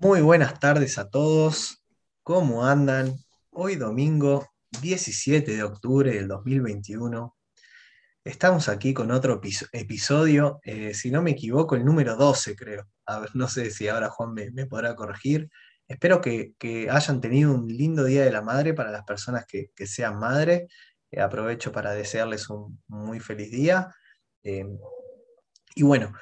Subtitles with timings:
[0.00, 1.82] Muy buenas tardes a todos.
[2.22, 3.16] ¿Cómo andan?
[3.50, 4.46] Hoy domingo
[4.80, 7.36] 17 de octubre del 2021.
[8.22, 9.40] Estamos aquí con otro
[9.72, 12.86] episodio, eh, si no me equivoco, el número 12 creo.
[13.06, 15.50] A ver, no sé si ahora Juan me, podrá corregir.
[15.88, 16.54] Espero que,
[16.88, 20.72] hayan tenido un lindo Día de la Madre para las personas que, sean madres.
[21.10, 23.92] Eh, aprovecho para desearles un muy feliz día.
[24.44, 24.64] Eh,
[25.74, 26.12] y bueno,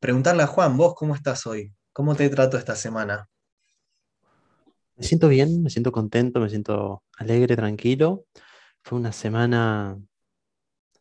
[0.00, 1.75] preguntarle a Juan, vos cómo estás hoy?
[1.96, 3.26] ¿Cómo te trato esta semana?
[4.96, 8.26] Me siento bien, me siento contento, me siento alegre, tranquilo.
[8.82, 9.98] Fue una semana...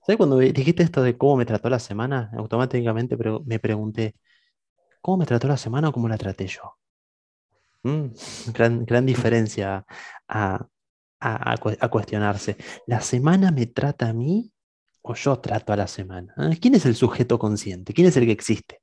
[0.05, 2.31] ¿Sabes cuando dijiste esto de cómo me trató la semana?
[2.38, 4.16] Automáticamente me pregunté,
[5.02, 6.77] ¿cómo me trató la semana o cómo la traté yo?
[7.84, 8.05] Mm,
[8.88, 9.85] gran, diferencia
[10.30, 10.66] a,
[11.20, 12.55] a, cuestionarse.
[12.88, 14.49] ¿La semana me trata a mí
[15.02, 16.34] o yo trato a la semana?
[16.38, 16.52] ¿Ah?
[16.57, 17.93] ¿Quién es el sujeto consciente?
[17.93, 18.80] ¿Quién es el que existe?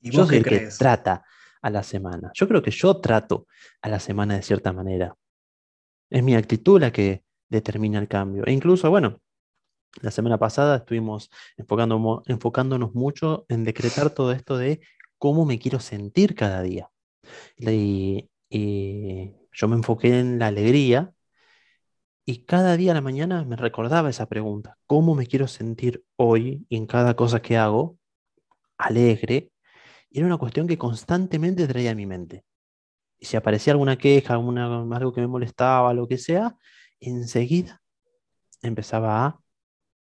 [0.00, 1.24] ¿Y yo soy el que trata
[1.62, 2.30] a la semana.
[2.34, 3.46] Yo creo que yo trato
[3.82, 5.14] a la semana de cierta manera.
[6.10, 8.44] Es mi actitud la que determina el cambio.
[8.46, 9.20] E incluso, bueno,
[10.02, 14.80] la semana pasada estuvimos enfocándonos mucho en decretar todo esto de
[15.18, 16.90] cómo me quiero sentir cada día.
[17.56, 21.12] Y, y yo me enfoqué en la alegría
[22.28, 26.66] y cada día a la mañana me recordaba esa pregunta, ¿cómo me quiero sentir hoy
[26.70, 27.98] en cada cosa que hago?
[28.76, 29.52] Alegre,
[30.18, 32.44] era una cuestión que constantemente traía a mi mente.
[33.18, 36.56] Y si aparecía alguna queja, algo que me molestaba, lo que sea,
[37.00, 37.82] enseguida
[38.62, 39.40] empezaba a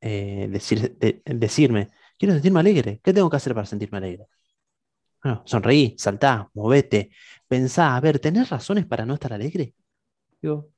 [0.00, 4.26] eh, decir, decirme, quiero sentirme alegre, ¿qué tengo que hacer para sentirme alegre?
[5.22, 7.10] Bueno, sonreí, saltá, movete,
[7.48, 9.74] pensá, a ver, ¿tenés razones para no estar alegre?
[10.42, 10.70] Digo,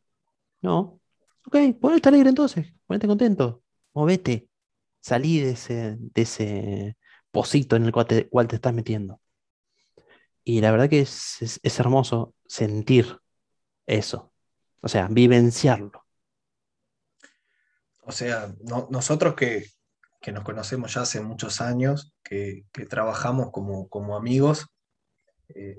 [0.63, 1.01] no.
[1.47, 4.49] Ok, ponete alegre entonces, ponete contento, movete,
[5.01, 6.97] salí de ese, de ese,
[7.31, 9.21] pocito en el cual te, cual te estás metiendo.
[10.45, 13.19] Y la verdad que es, hermoso sentir
[13.87, 14.33] eso,
[14.81, 16.07] o sea, vivenciarlo.
[18.03, 18.53] O sea,
[18.91, 19.67] nosotros que,
[20.33, 24.67] nos conocemos ya hace muchos años, que, trabajamos como, amigos,
[25.49, 25.77] eh,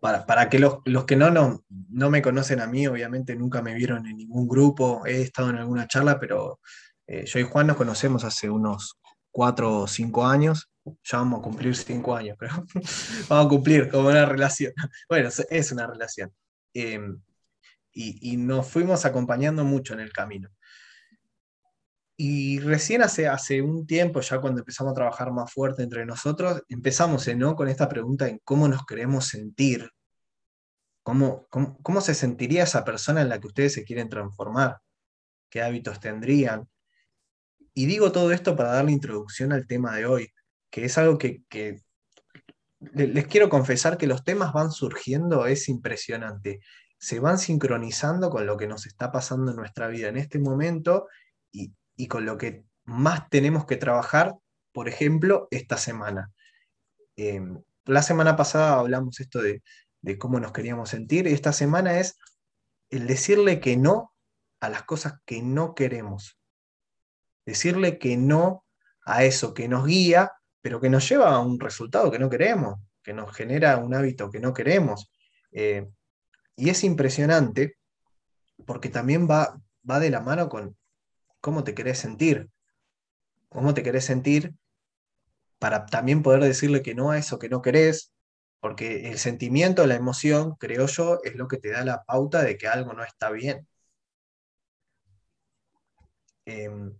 [0.00, 4.06] para, que los, que no, no, no, me conocen a mí, obviamente nunca me vieron
[4.06, 6.58] en ningún grupo, he estado en alguna charla, pero
[7.06, 8.98] eh, yo y Juan nos conocemos hace unos
[9.32, 10.70] cuatro o cinco años,
[11.02, 12.52] ya vamos a cumplir cinco años, pero
[13.28, 14.72] vamos a cumplir como una relación.
[15.08, 16.32] Bueno, es una relación.
[16.74, 17.20] Em,
[17.92, 20.50] y, nos fuimos acompañando mucho en el camino.
[22.16, 26.62] Y recién hace, hace un tiempo, ya cuando empezamos a trabajar más fuerte entre nosotros,
[26.68, 27.56] empezamos ¿no?
[27.56, 29.90] con esta pregunta en cómo nos queremos sentir,
[31.02, 34.78] cómo, cómo se sentiría esa persona en la que ustedes se quieren transformar,
[35.50, 36.68] qué hábitos tendrían,
[37.74, 40.32] y digo todo esto para dar la introducción al tema de hoy,
[40.70, 41.42] que es algo que,
[42.94, 46.60] les quiero confesar que los temas van surgiendo, es impresionante.
[46.98, 51.08] Se van sincronizando con lo que nos está pasando en nuestra vida en este momento
[51.52, 51.72] y,
[52.08, 54.34] con lo que más tenemos que trabajar,
[54.72, 56.32] por ejemplo, esta semana.
[57.16, 59.62] Em, la semana pasada hablamos esto de,
[60.00, 62.18] de cómo nos queríamos sentir y esta semana es
[62.90, 64.12] el decirle que no
[64.60, 66.41] a las cosas que no queremos
[67.44, 68.64] decirle que no
[69.04, 72.80] a eso que nos guía, pero que nos lleva a un resultado que no queremos,
[73.02, 75.10] que nos genera un hábito que no queremos.
[75.50, 75.88] Eh,
[76.56, 77.76] y es impresionante
[78.64, 80.76] porque también va, va de la mano con
[81.40, 82.48] cómo te querés sentir,
[83.48, 84.54] cómo te querés sentir
[85.58, 88.12] para también poder decirle que no a eso que no querés,
[88.60, 92.56] porque el sentimiento, la emoción, creo yo, es lo que te da la pauta de
[92.56, 93.66] que algo no está bien.
[96.44, 96.96] Em,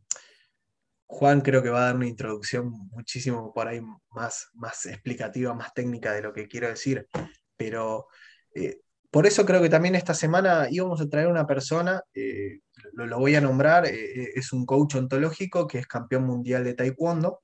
[1.13, 5.75] Juan creo que va a dar una introducción muchísimo por ahí más, más explicativa, más
[5.75, 7.07] técnica de lo que quiero decir,
[7.55, 8.07] pero
[8.55, 8.81] eh,
[9.11, 12.61] por eso creo que también esta semana íbamos a traer una persona, eh,
[12.95, 17.43] lo, voy a nombrar, eh, es un coach ontológico que es campeón mundial de taekwondo,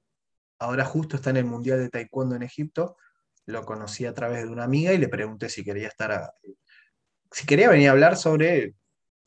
[0.59, 2.97] ahora justo está en el mundial de taekwondo en Egipto,
[3.45, 6.33] lo conocí a través de una amiga y le pregunté si quería estar,
[7.31, 8.75] si quería venir a hablar sobre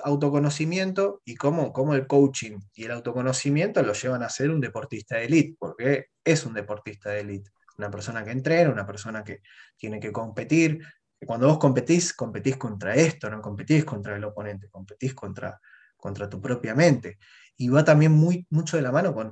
[0.04, 5.18] autoconocimiento y cómo, cómo, el coaching y el autoconocimiento lo llevan a ser un deportista
[5.18, 9.42] de élite, porque es un deportista de élite, una persona que entrena, una persona que
[9.78, 10.80] tiene que competir.
[11.26, 15.60] cuando vos competís, competís contra esto, no competís contra el oponente, competís contra,
[15.96, 17.20] contra tu propia mente.
[17.58, 19.32] Y va también muy, mucho de la mano con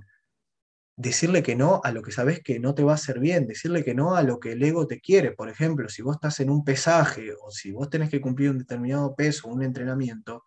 [1.00, 3.86] decirle que no a lo que sabes que no te va a hacer bien, decirle
[3.86, 5.32] que no a lo que el ego te quiere.
[5.32, 8.58] Por ejemplo, si vos estás en un pesaje o si vos tenés que cumplir un
[8.58, 10.44] determinado peso, un entrenamiento,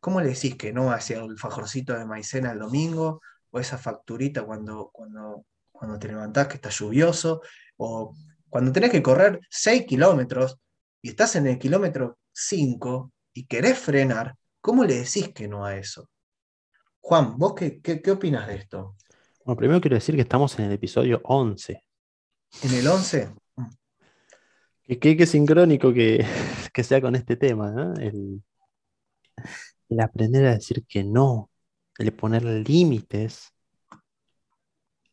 [0.00, 3.20] ¿cómo le decís que no hacia el fajorcito de maicena el domingo?
[3.50, 7.40] O esa facturita cuando, cuando, cuando te levantás que está lluvioso,
[7.76, 8.14] o
[8.48, 10.58] cuando tenés que correr 6 kilómetros,
[11.00, 15.76] y estás en el kilómetro 5 y querés frenar, ¿cómo le decís que no a
[15.76, 16.08] eso?
[17.00, 18.96] Juan, ¿vos qué, qué, opinas de esto?
[19.44, 21.84] Bueno, primero quiero decir que estamos en el episodio 11.
[22.64, 23.30] ¿En el 11?
[25.00, 26.24] Qué, sincrónico que,
[26.82, 28.42] sea con este tema, el,
[29.88, 31.50] el aprender a decir que no,
[31.98, 33.52] el poner límites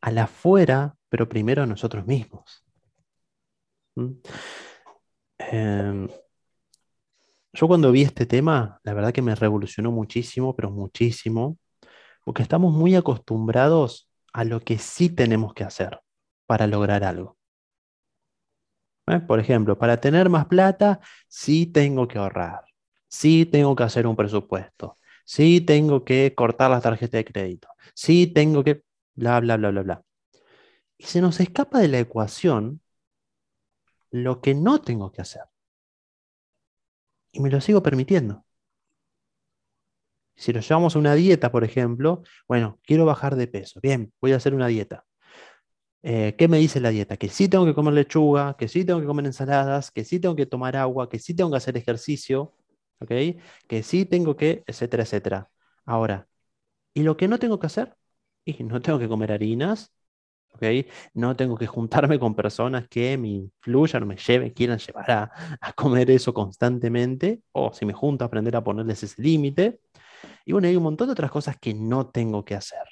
[0.02, 2.64] a la afuera, pero primero a nosotros mismos.
[3.96, 4.12] ¿Mm?
[5.40, 6.08] Em,
[7.54, 11.58] yo cuando vi este tema, la verdad que me revolucionó muchísimo, pero muchísimo,
[12.26, 16.00] porque estamos muy acostumbrados a lo que sí tenemos que hacer
[16.48, 17.38] para lograr algo.
[19.08, 19.20] ¿Eh?
[19.22, 22.65] Por ejemplo, para tener más plata, sí tengo que ahorrar,
[23.16, 28.28] sí tengo que hacer un presupuesto, sí tengo que cortar la tarjeta de crédito, sí
[28.28, 28.84] tengo que
[29.16, 30.04] bla, bla, bla, bla, bla.
[30.98, 32.82] Y se nos escapa de la ecuación
[34.12, 35.44] lo que no tengo que hacer.
[37.32, 38.46] Y me lo sigo permitiendo.
[40.36, 43.80] Si lo llevamos a una dieta, por ejemplo, bueno, quiero bajar de peso.
[43.82, 45.06] Bien, voy a hacer una dieta.
[46.04, 47.18] Eh, ¿Qué me dice la dieta?
[47.18, 50.36] Que sí tengo que comer lechuga, que sí tengo que comer ensaladas, que sí tengo
[50.36, 52.54] que tomar agua, que sí tengo que hacer ejercicio,
[53.00, 53.12] ¿ok?
[53.68, 55.52] Que sí tengo que, etcétera, etcétera.
[55.86, 56.28] Ahora,
[56.94, 57.96] ¿y lo que no tengo que hacer?
[58.60, 59.96] No tengo que comer harinas,
[61.14, 66.12] no tengo que juntarme con personas que me influyan me lleven, quieran llevar a, comer
[66.12, 69.82] eso constantemente, o si me junto, a aprender a ponerles ese límite.
[70.46, 72.84] Y bueno, hay un montón de otras cosas que no tengo que hacer.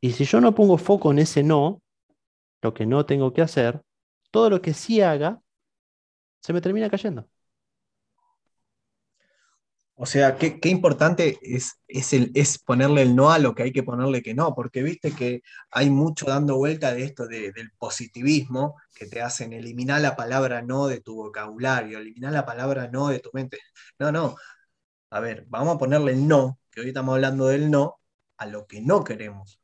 [0.00, 1.82] Y si yo no pongo foco en ese no,
[2.62, 3.82] lo que no tengo que hacer,
[4.30, 5.40] todo lo que sí haga,
[6.40, 7.28] se me termina cayendo.
[9.96, 14.22] O sea, qué, importante es, es, ponerle el no a lo que hay que ponerle
[14.22, 19.22] que no, porque viste que hay mucho dando vuelta de esto del positivismo que te
[19.22, 23.60] hacen eliminar la palabra no de tu vocabulario, eliminar la palabra no de tu mente.
[24.00, 24.36] No, no.
[25.10, 28.00] A ver, vamos a ponerle el no, que hoy estamos hablando del no,
[28.36, 29.60] a lo que no queremos.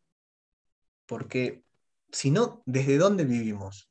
[1.06, 1.64] Porque
[2.12, 3.90] si no, ¿desde dónde vivimos?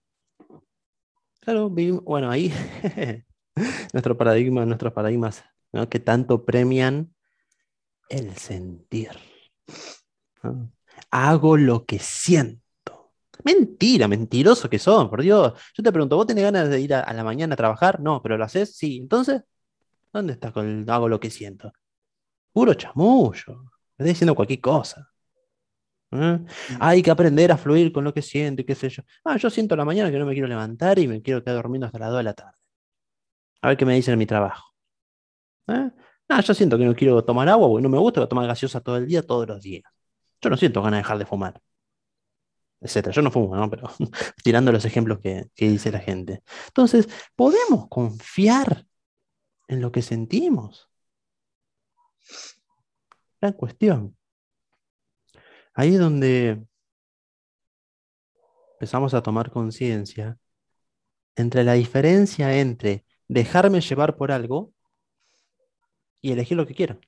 [1.41, 2.53] Claro, bueno, ahí
[3.93, 5.43] nuestro paradigma, nuestros paradigmas
[5.89, 7.13] que tanto premian
[8.09, 9.11] el sentir.
[11.11, 13.13] Hago lo que siento.
[13.43, 15.53] Mentira, mentiroso que son, por Dios.
[15.73, 17.99] Yo te pregunto, ¿vos tenés ganas de ir a, la mañana a trabajar?
[18.01, 18.97] No, pero lo haces, sí.
[18.97, 19.43] Entonces,
[20.11, 21.71] ¿dónde está con el hago lo que siento?
[22.51, 23.71] Puro chamullo.
[23.91, 25.09] Estás diciendo cualquier cosa.
[26.11, 26.39] ¿eh?
[26.79, 29.03] Hay que aprender a fluir con lo que siento y qué sé yo.
[29.23, 31.85] Ah, yo siento la mañana que no me quiero levantar y me quiero quedar durmiendo
[31.85, 32.57] hasta las 2 de la tarde.
[33.61, 34.68] A ver qué me dicen en mi trabajo.
[35.69, 35.91] ¿Eh?
[36.29, 38.97] Ah, yo siento que no quiero tomar agua porque no me gusta tomar gaseosa todo
[38.97, 39.83] el día, todos los días.
[40.41, 41.61] Yo no siento ganas de dejar de fumar.
[42.81, 43.13] Etcétera.
[43.13, 43.69] Yo no fumo, ¿no?
[43.69, 43.89] Pero
[44.43, 46.43] tirando los ejemplos que, que dice la gente.
[46.67, 48.85] Entonces, ¿podemos confiar
[49.67, 50.89] en lo que sentimos?
[53.41, 54.15] Gran cuestión.
[55.73, 56.63] Ahí es donde
[58.73, 60.37] empezamos a tomar conciencia
[61.35, 64.73] entre la diferencia entre dejarme llevar por algo
[66.21, 66.99] y elegir lo que quiero.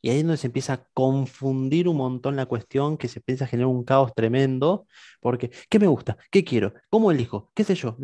[0.00, 3.44] Y ahí es donde se empieza a confundir un montón la cuestión, que se empieza
[3.44, 4.86] a generar un caos tremendo,
[5.20, 6.16] porque ¿qué me gusta?
[6.30, 6.72] ¿Qué quiero?
[6.88, 7.50] ¿Cómo elijo?
[7.54, 7.96] ¿Qué sé yo?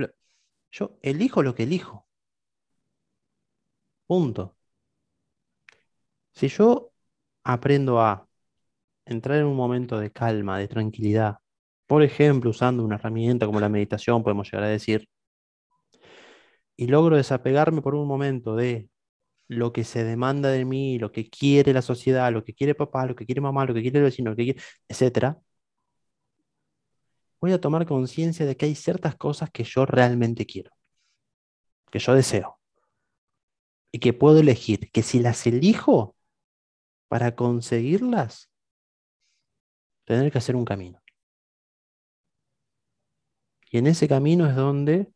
[0.72, 2.06] Yo elijo lo que elijo.
[4.06, 4.54] Punto.
[6.32, 6.92] Si yo
[7.44, 8.28] aprendo a
[9.06, 11.38] entrar en un momento de calma, de tranquilidad,
[11.86, 15.08] por ejemplo, usando una herramienta como la meditación, podemos llegar a decir,
[16.76, 18.88] y logro desapegarme por un momento de
[19.48, 23.06] lo que se demanda de mí, lo que quiere la sociedad, lo que quiere papá,
[23.06, 25.36] lo que quiere mamá, lo que quiere el vecino, etc.
[27.40, 30.70] Voy a tomar conciencia de que hay ciertas cosas que yo realmente quiero,
[31.90, 32.58] que yo deseo,
[33.92, 36.16] y que puedo elegir, que si las elijo
[37.08, 38.50] para conseguirlas,
[40.04, 41.00] tener que hacer un camino.
[43.70, 45.13] Y en ese camino es donde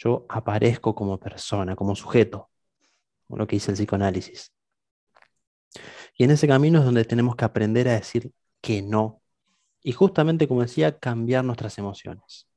[0.00, 2.50] yo aparezco como persona, como sujeto,
[3.26, 4.52] como lo que dice el psicoanálisis.
[6.16, 9.20] Y en ese camino es donde tenemos que aprender a decir que no.
[9.82, 12.48] Y justamente, como decía, cambiar nuestras emociones.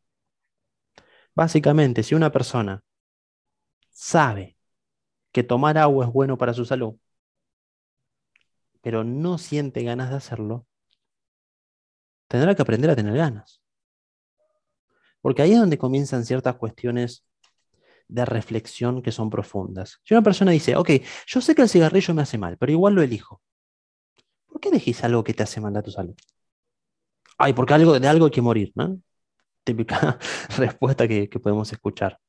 [1.35, 2.81] Básicamente, si una persona
[3.89, 4.57] sabe
[5.33, 6.95] que tomar agua es bueno para su salud,
[8.81, 10.65] pero no siente ganas de hacerlo,
[12.27, 13.61] tendrá que aprender a tener ganas.
[15.21, 17.25] Porque ahí es donde comienzan ciertas cuestiones
[18.13, 19.99] de reflexión que son profundas.
[20.03, 20.89] Si una persona dice, ok,
[21.25, 23.41] yo sé que el cigarrillo me hace mal, pero igual lo elijo.
[24.47, 26.15] ¿Por qué elegís algo que te hace mal a tu salud?
[27.37, 28.99] Ay, porque algo, de algo hay que morir, ¿no?
[29.63, 30.19] típica
[30.57, 32.19] respuesta que, podemos escuchar.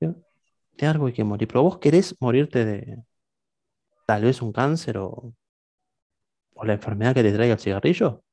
[0.00, 3.04] De algo hay que morir, pero vos querés morirte de
[4.06, 5.34] tal vez un cáncer o,
[6.54, 8.24] o la enfermedad que te traiga el cigarrillo.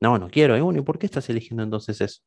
[0.00, 0.54] No, no quiero.
[0.54, 0.78] ¿eh?
[0.78, 2.22] ¿y por qué estás eligiendo entonces eso?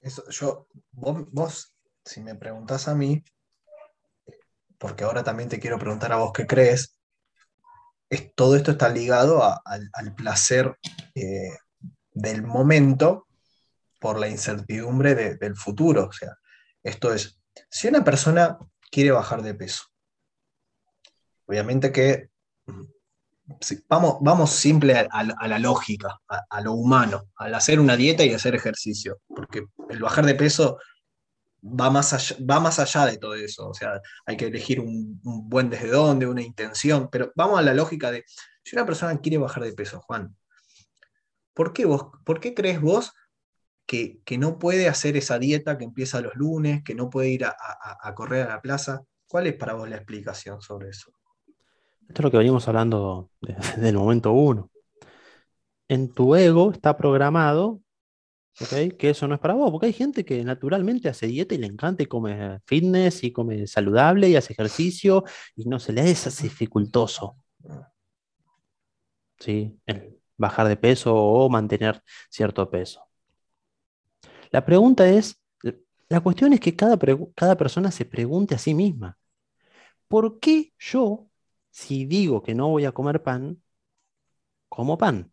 [0.00, 1.75] Eso, yo, vos,
[2.06, 3.22] si me preguntás a mí,
[4.78, 6.98] porque ahora también te quiero preguntar a vos qué crees,
[8.08, 10.78] es, todo esto está ligado al placer
[11.14, 11.58] eh,
[12.12, 13.26] del momento
[13.98, 16.06] por la incertidumbre del futuro.
[16.06, 16.36] O sea,
[16.84, 18.58] esto es, si una persona
[18.90, 19.82] quiere bajar de peso,
[21.46, 22.30] obviamente que
[23.88, 28.54] vamos, vamos simple a, la lógica, a, lo humano, al hacer una dieta y hacer
[28.54, 30.78] ejercicio, porque el bajar de peso
[31.66, 35.20] va más allá, va más allá de todo eso, o sea, hay que elegir un,
[35.22, 38.24] buen desde dónde, una intención, pero vamos a la lógica de,
[38.62, 40.36] si una persona quiere bajar de peso, Juan,
[41.54, 43.12] ¿por qué, vos, por qué crees vos
[43.86, 48.14] que, no puede hacer esa dieta que empieza los lunes, que no puede ir a
[48.14, 49.02] correr a la plaza?
[49.28, 51.12] ¿Cuál es para vos la explicación sobre eso?
[52.08, 54.70] Esto es lo que venimos hablando desde el momento uno.
[55.88, 57.80] En tu ego está programado
[58.98, 61.66] que eso no es para vos, porque hay gente que naturalmente hace dieta y le
[61.66, 66.42] encanta y come fitness y come saludable y hace ejercicio y no se le es
[66.42, 67.36] dificultoso.
[69.38, 69.78] ¿Sí?
[69.84, 73.02] El bajar de peso o mantener cierto peso.
[74.50, 75.38] La pregunta es,
[76.08, 76.98] la cuestión es que cada,
[77.34, 79.18] cada persona se pregunte a sí misma,
[80.08, 81.28] ¿por qué yo
[81.76, 83.62] si digo que no voy a comer pan,
[84.70, 85.30] como pan.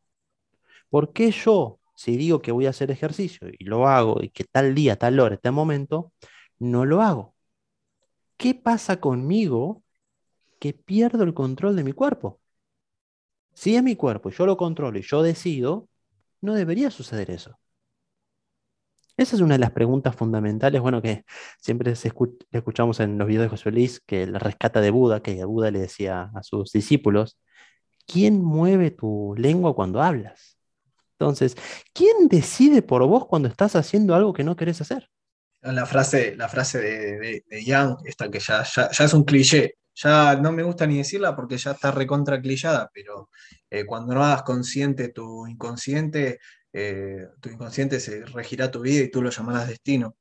[0.90, 4.44] ¿Por qué yo, si digo que voy a hacer ejercicio y lo hago y que
[4.46, 6.14] tal día, tal hora, tal momento,
[6.60, 7.36] no lo hago?
[8.38, 9.84] ¿Qué pasa conmigo
[10.60, 12.42] que pierdo el control de mi cuerpo?
[13.54, 15.88] Si es mi cuerpo yo lo controlo y yo decido,
[16.42, 17.58] no debería suceder eso.
[19.16, 21.24] Esa es una de las preguntas fundamentales, bueno, que
[21.60, 21.94] siempre
[22.52, 25.80] escuchamos en los videos de José Luis, que la rescata de Buda, que Buda le
[25.80, 27.38] decía a sus discípulos,
[28.08, 30.53] ¿quién mueve tu lengua cuando hablas?
[31.24, 31.56] Entonces,
[31.94, 35.10] ¿quién decide por vos cuando estás haciendo algo que no querés hacer?
[35.62, 40.36] La frase, la frase de, de, Yang, esta que ya, ya, es un cliché, ya
[40.36, 43.30] no me gusta ni decirla porque ya está recontra clichada, pero
[43.70, 46.40] eh, cuando no hagas consciente tu inconsciente,
[46.74, 50.18] eh, tu inconsciente se regirá tu vida y tú lo llamarás destino.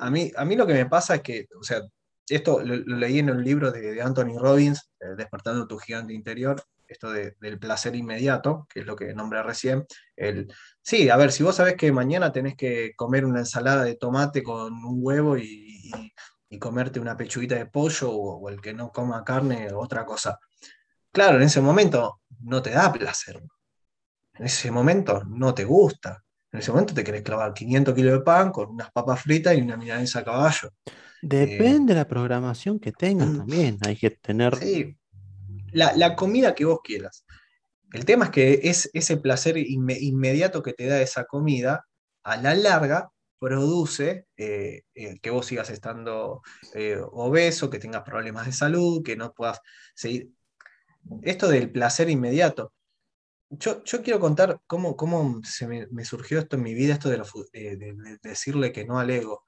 [0.00, 1.80] A mí, a mí lo que me pasa es que, o sea,
[2.28, 7.10] esto lo, leí en un libro de, Anthony Robbins, eh, Despertando tu gigante interior, esto
[7.12, 9.86] del placer inmediato, que es lo que nombré recién.
[10.16, 13.96] El, sí, a ver, si vos sabés que mañana tenés que comer una ensalada de
[13.96, 15.90] tomate con un huevo y,
[16.58, 20.36] comerte una pechuguita de pollo o, o, el que no coma carne, otra cosa.
[21.12, 23.40] Claro, en ese momento no te da placer,
[24.34, 26.24] en ese momento no te gusta.
[26.52, 29.60] En ese momento te querés clavar 500 kilos de pan con unas papas fritas y
[29.60, 30.70] una milanesa a caballo.
[31.22, 33.78] Depende de la programación que tengas también.
[33.86, 34.56] Hay que tener.
[34.56, 34.96] Sí.
[35.72, 37.24] La, comida que vos quieras.
[37.92, 41.86] El tema es que es ese placer inmediato que te da esa comida,
[42.22, 43.10] a la larga
[43.40, 46.42] produce eh, eh, que vos sigas estando
[46.74, 49.60] eh, obeso, que tengas problemas de salud, que no puedas
[49.94, 50.30] seguir.
[51.22, 52.72] Esto del placer inmediato.
[53.48, 58.72] Yo, quiero contar cómo, cómo se me, surgió esto en mi vida, esto de, decirle
[58.72, 59.44] que no al ego.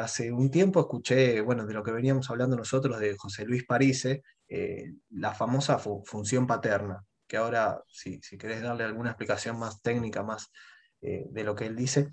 [0.00, 4.22] Hace un tiempo escuché, bueno, de lo que veníamos hablando nosotros de José Luis Parise,
[4.48, 10.22] eh, la famosa función paterna, que ahora, si, si, querés darle alguna explicación más técnica,
[10.22, 10.50] más
[11.00, 12.08] eh, de lo que él dice.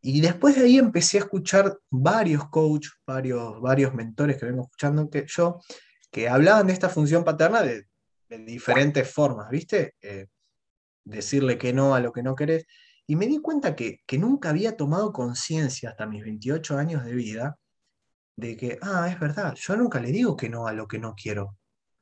[0.00, 5.10] Y después de ahí empecé a escuchar varios coaches, varios, varios mentores que vengo escuchando
[5.10, 5.60] que yo,
[6.10, 7.84] que hablaban de esta función paterna de,
[8.28, 9.94] diferentes formas, ¿viste?
[11.02, 12.66] decirle que no a lo que no querés.
[13.06, 17.58] Y me di cuenta que, nunca había tomado conciencia hasta mis 28 años de vida
[18.36, 21.14] de que, ah, es verdad, yo nunca le digo que no a lo que no
[21.14, 21.57] quiero.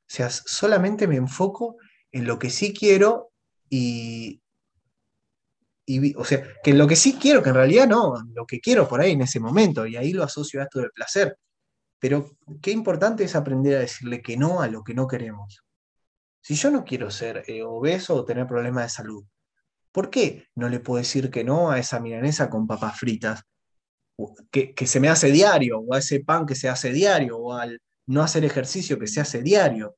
[0.08, 1.76] O sea, solamente me enfoco
[2.12, 3.32] en lo que sí quiero
[3.68, 4.40] y,
[5.84, 8.60] y, o sea, que en lo que sí quiero, que en realidad no, lo que
[8.60, 11.36] quiero por ahí en ese momento, y ahí lo asocio a esto del placer.
[11.98, 15.64] Pero qué importante es aprender a decirle que no a lo que no queremos.
[16.40, 19.24] Si yo no quiero ser eh, obeso o tener problemas de salud,
[19.90, 23.42] ¿por qué no le puedo decir que no a esa milanesa con papas fritas
[24.50, 27.80] que, se me hace diario, o a ese pan que se hace diario, o al
[28.06, 29.96] no hacer ejercicio que se hace diario?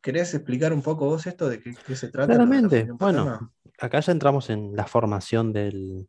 [0.00, 2.28] ¿Querés explicar un poco vos esto de qué, se trata?
[2.28, 2.88] Claramente.
[2.92, 6.08] Bueno, acá ya entramos en la formación del,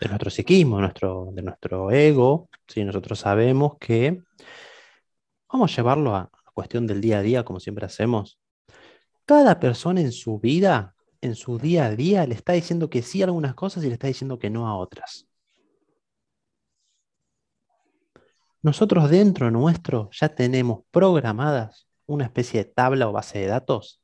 [0.00, 2.48] de nuestro psiquismo, nuestro, de nuestro ego.
[2.66, 4.22] Si nosotros sabemos que
[5.50, 8.38] vamos a llevarlo a, cuestión del día a día, como siempre hacemos,
[9.26, 13.22] cada persona en su vida en su día a día le está diciendo que sí
[13.22, 15.25] a algunas cosas y le está diciendo que no a otras.
[18.62, 24.02] Nosotros dentro nuestro ya tenemos programadas una especie de tabla o base de datos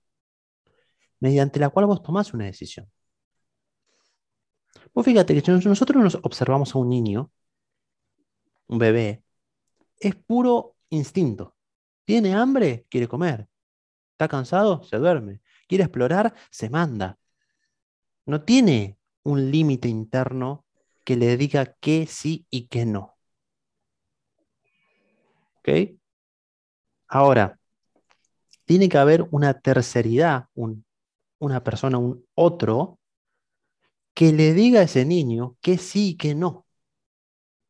[1.21, 2.91] mediante la cual vos tomás una decisión.
[4.93, 7.31] Vos fíjate que si nosotros nos observamos a un niño,
[8.67, 9.23] un bebé,
[10.01, 11.57] es puro instinto.
[12.05, 12.87] ¿Tiene hambre?
[12.91, 13.49] Quiere comer.
[14.13, 14.83] ¿Está cansado?
[14.83, 15.41] Se duerme.
[15.69, 16.35] ¿Quiere explorar?
[16.51, 17.19] Se manda.
[18.27, 20.67] No tiene un límite interno
[21.05, 23.17] que le diga qué sí y qué no.
[27.09, 27.59] Ahora,
[28.65, 30.47] tiene que haber una terceridad,
[31.39, 32.99] una persona, un otro,
[34.15, 36.67] que le diga a ese niño que sí y que no.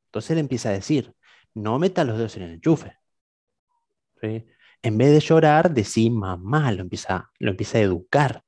[0.06, 1.14] Entonces él empieza a decir,
[1.54, 2.96] no meta los dedos en el enchufe.
[4.20, 8.44] En vez de llorar, decí mamá, lo empieza, lo empieza a educar.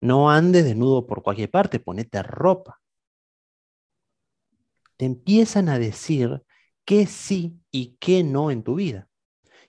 [0.00, 2.80] No andes desnudo por cualquier parte, ponete ropa.
[4.96, 6.42] Te empiezan a decir
[6.86, 9.08] qué sí y qué no en tu vida.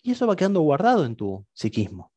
[0.02, 2.14] Y eso va quedando guardado en tu psiquismo.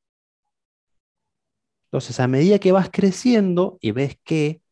[1.86, 4.62] Entonces, a medida que vas creciendo y ves que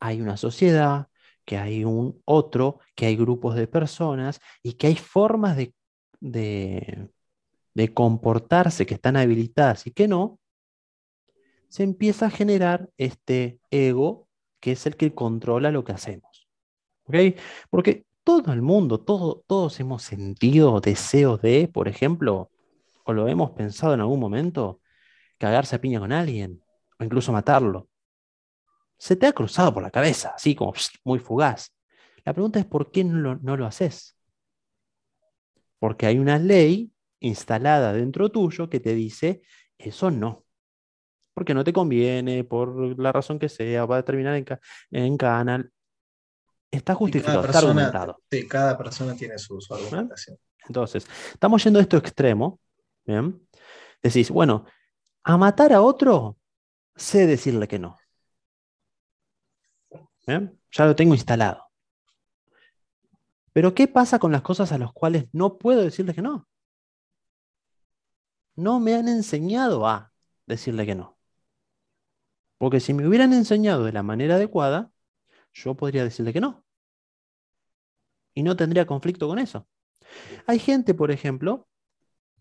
[0.00, 1.08] hay una sociedad,
[1.44, 5.74] que hay un otro, que hay grupos de personas y que hay formas de,
[6.20, 10.38] de, comportarse que están habilitadas y que no,
[11.68, 14.28] se empieza a generar este ego
[14.60, 16.48] que es el que controla lo que hacemos.
[17.68, 22.50] Porque todo el mundo, todo, todos hemos sentido deseos de, por ejemplo,
[23.04, 24.80] o lo hemos pensado en algún momento,
[25.38, 26.62] cagarse a piña con alguien,
[26.98, 27.88] o incluso matarlo
[29.02, 31.74] se te ha cruzado por la cabeza, así como muy fugaz.
[32.24, 34.16] La pregunta es por qué no lo, haces.
[35.80, 39.42] Porque hay una ley instalada dentro tuyo que te dice,
[39.76, 40.44] eso no.
[41.34, 44.46] Porque no te conviene, por la razón que sea, va a terminar en,
[44.92, 45.72] en canal.
[46.72, 48.18] Está justificado, está argumentado.
[48.30, 49.74] Sí, cada persona tiene su, ¿Eh?
[49.74, 50.38] argumentación.
[50.66, 52.58] Entonces, estamos yendo a esto extremo.
[53.04, 53.46] ¿bien?
[54.02, 54.64] Decís, bueno,
[55.22, 56.38] a matar a otro,
[56.96, 57.98] sé decirle que no.
[60.26, 61.66] Ya lo tengo instalado.
[63.52, 66.48] Pero ¿qué pasa con las cosas a las cuales no puedo decirle que no?
[68.54, 70.12] No me han enseñado a
[70.46, 71.18] decirle que no.
[72.56, 74.91] Porque si me hubieran enseñado de la manera adecuada,
[75.52, 76.64] yo podría decirle que no.
[78.34, 79.66] Y no tendría conflicto con eso.
[80.46, 81.68] Hay gente, por ejemplo,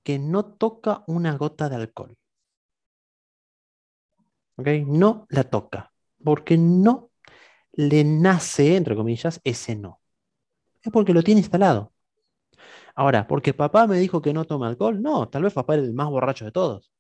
[0.04, 2.18] que no toca una gota de alcohol.
[4.56, 4.68] ¿Ok?
[4.86, 5.92] No la toca.
[6.24, 7.12] Porque no
[7.74, 10.02] le nace, entre comillas, ese no.
[10.82, 11.94] Es porque lo tiene instalado.
[12.96, 15.94] Ahora, porque papá me dijo que no toma alcohol, no, tal vez papá es el
[15.94, 16.92] más borracho de todos.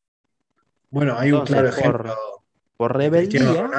[0.89, 2.15] Bueno, hay un claro ejemplo.
[2.77, 3.69] Por, rebeldía.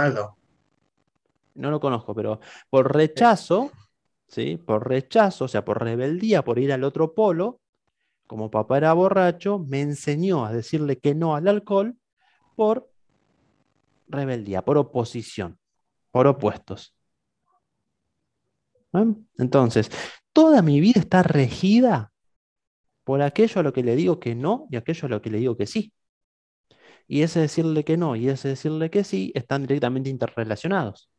[1.54, 3.70] No lo conozco, pero por rechazo,
[4.28, 4.56] ¿sí?
[4.56, 7.60] Por rechazo, o sea, por rebeldía, por ir al otro polo,
[8.26, 11.96] como papá era borracho, me enseñó a decirle que no al alcohol
[12.56, 12.90] por
[14.08, 15.58] rebeldía, por oposición
[16.12, 16.94] por opuestos.
[19.38, 19.90] Entonces,
[20.32, 22.12] toda mi vida está regida
[23.02, 25.38] por aquello a lo que le digo que no y aquello a lo que le
[25.38, 25.92] digo que sí.
[27.08, 31.10] Y ese decirle que no y ese decirle que sí están directamente interrelacionados.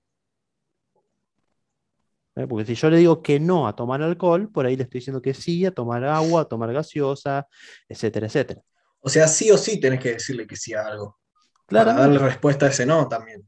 [2.33, 5.21] Porque si yo le digo que no a tomar alcohol, por ahí le estoy diciendo
[5.21, 7.47] que sí a tomar agua, a tomar gaseosa,
[7.87, 8.61] etcétera, etcétera.
[8.99, 11.19] O sea, sí o sí tenés que decirle que sí a algo.
[11.67, 11.91] Claro.
[11.91, 13.45] Para darle respuesta a ese no también.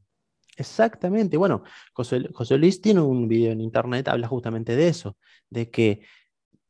[0.56, 1.36] Exactamente.
[1.36, 5.16] Bueno, José, Luis tiene un video en internet, habla justamente de eso,
[5.50, 6.02] de que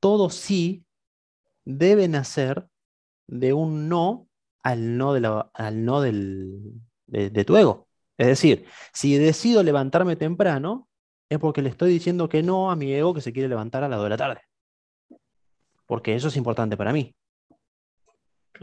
[0.01, 0.85] todo sí
[1.65, 2.67] debe nacer
[3.27, 4.29] de un no
[4.63, 6.73] al no, de, al no del,
[7.07, 7.89] de, tu ego.
[8.19, 10.89] Es decir, si decido levantarme temprano,
[11.29, 13.89] es porque le estoy diciendo que no a mi ego que se quiere levantar a
[13.89, 14.41] las 2 de la tarde.
[15.87, 17.15] Porque eso es importante para mí.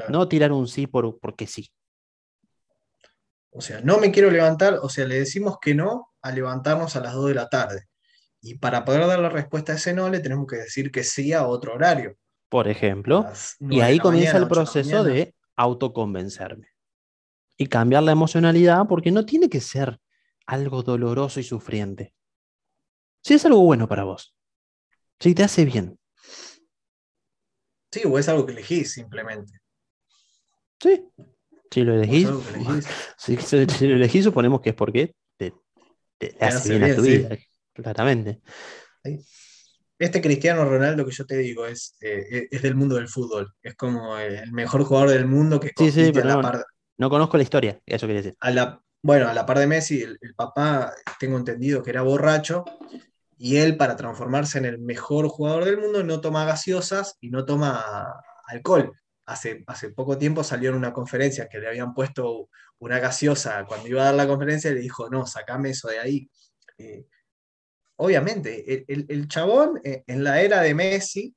[0.10, 1.72] No tirar un sí por, porque sí.
[3.52, 7.02] O sea, no me quiero levantar, o sea, le decimos que no a levantarnos a
[7.02, 7.84] las 2 de la tarde.
[8.42, 11.32] Y para poder dar la respuesta a ese no, le tenemos que decir que sí
[11.34, 12.18] a otro horario.
[12.50, 13.26] Por ejemplo.
[13.60, 16.68] Y ahí comienza el proceso de, autoconvencerme.
[17.58, 20.00] Y cambiar la emocionalidad porque no tiene que ser
[20.46, 22.14] algo doloroso y sufriente.
[23.24, 24.36] Si es algo bueno para vos.
[25.20, 25.98] Si te hace bien.
[27.92, 29.60] Sí, o es algo que elegís simplemente.
[30.82, 31.06] Sí,
[31.72, 32.28] si lo elegís,
[33.18, 35.54] si, lo elegís, suponemos que es porque te,
[36.40, 37.38] hace bien, a tu vida,
[37.74, 38.42] claramente.
[39.98, 43.54] Este Cristiano Ronaldo que yo te digo es, eh, es del mundo del fútbol.
[43.62, 46.52] Es como el mejor jugador del mundo que sí, sí, pero no,
[46.98, 48.38] no, conozco la historia, eso quiere decir.
[48.42, 52.66] A la, bueno, a la par de Messi, el, papá, tengo entendido que era borracho,
[53.38, 57.46] y él para transformarse en el mejor jugador del mundo no toma gaseosas y no
[57.46, 58.14] toma
[58.48, 58.92] alcohol.
[59.26, 63.88] Hace, hace poco tiempo salió en una conferencia que le habían puesto una gaseosa cuando
[63.88, 66.30] iba a dar la conferencia le dijo, no, sacame eso de ahí.
[66.78, 67.06] Eh,
[67.96, 71.36] obviamente, el, chabón eh, en la era de Messi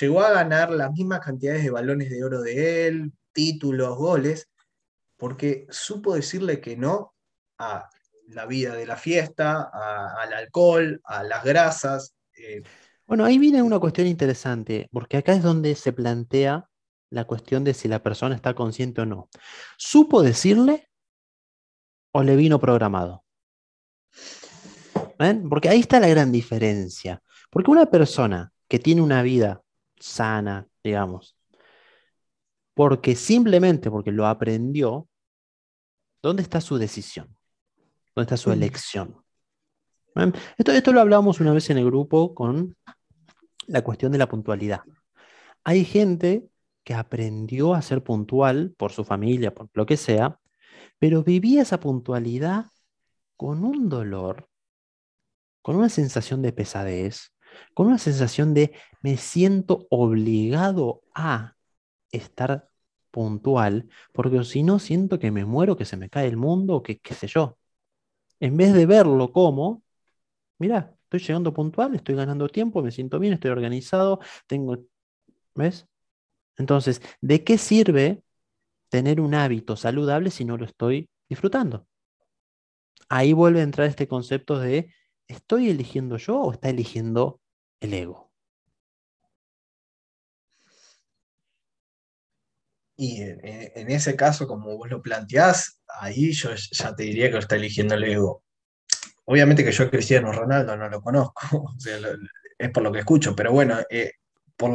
[0.00, 4.48] llegó a ganar las mismas cantidades de balones de oro de él, títulos, goles,
[5.16, 7.14] porque supo decirle que no
[7.58, 7.88] a
[8.28, 9.70] la vida de la fiesta,
[10.18, 12.14] al alcohol, a las grasas.
[12.36, 12.62] Eh.
[13.06, 16.68] Bueno, ahí viene una cuestión interesante, porque acá es donde se plantea
[17.10, 19.28] la cuestión de si la persona está consciente o no.
[19.76, 20.88] ¿Supo decirle
[22.12, 23.24] o le vino programado?
[25.48, 27.22] Porque ahí está la gran diferencia.
[27.50, 29.62] Porque una persona que tiene una vida
[29.98, 31.36] sana, digamos,
[32.74, 35.08] porque simplemente porque lo aprendió,
[36.22, 37.34] ¿dónde está su decisión?
[38.16, 38.52] ¿Dónde está su mm.
[38.54, 39.22] elección?
[40.56, 42.74] Esto, esto lo hablábamos una vez en el grupo con
[43.66, 44.80] la cuestión de la puntualidad.
[45.62, 46.48] Hay gente
[46.82, 50.40] que aprendió a ser puntual por su familia, por lo que sea,
[50.98, 52.66] pero vivía esa puntualidad
[53.36, 54.48] con un dolor,
[55.60, 57.34] con una sensación de pesadez,
[57.74, 61.56] con una sensación de me siento obligado a
[62.10, 62.70] estar
[63.10, 66.98] puntual, porque si no siento que me muero, que se me cae el mundo, que
[66.98, 67.58] qué sé yo.
[68.40, 69.82] En vez de verlo como,
[70.58, 74.78] mira, estoy llegando puntual, estoy ganando tiempo, me siento bien, estoy organizado, tengo,
[75.54, 75.88] ¿ves?
[76.58, 78.22] Entonces, ¿de qué sirve
[78.90, 81.86] tener un hábito saludable si no lo estoy disfrutando?
[83.08, 84.92] Ahí vuelve a entrar este concepto de,
[85.28, 87.40] ¿estoy eligiendo yo o está eligiendo
[87.80, 88.25] el ego?
[92.96, 97.40] Y en, ese caso, como vos lo planteás, ahí yo ya te diría que lo
[97.40, 98.42] está eligiendo el ego.
[99.26, 101.74] Obviamente que yo Cristiano Ronaldo no lo conozco,
[102.58, 104.12] es por lo que escucho, pero bueno, eh,
[104.56, 104.72] por,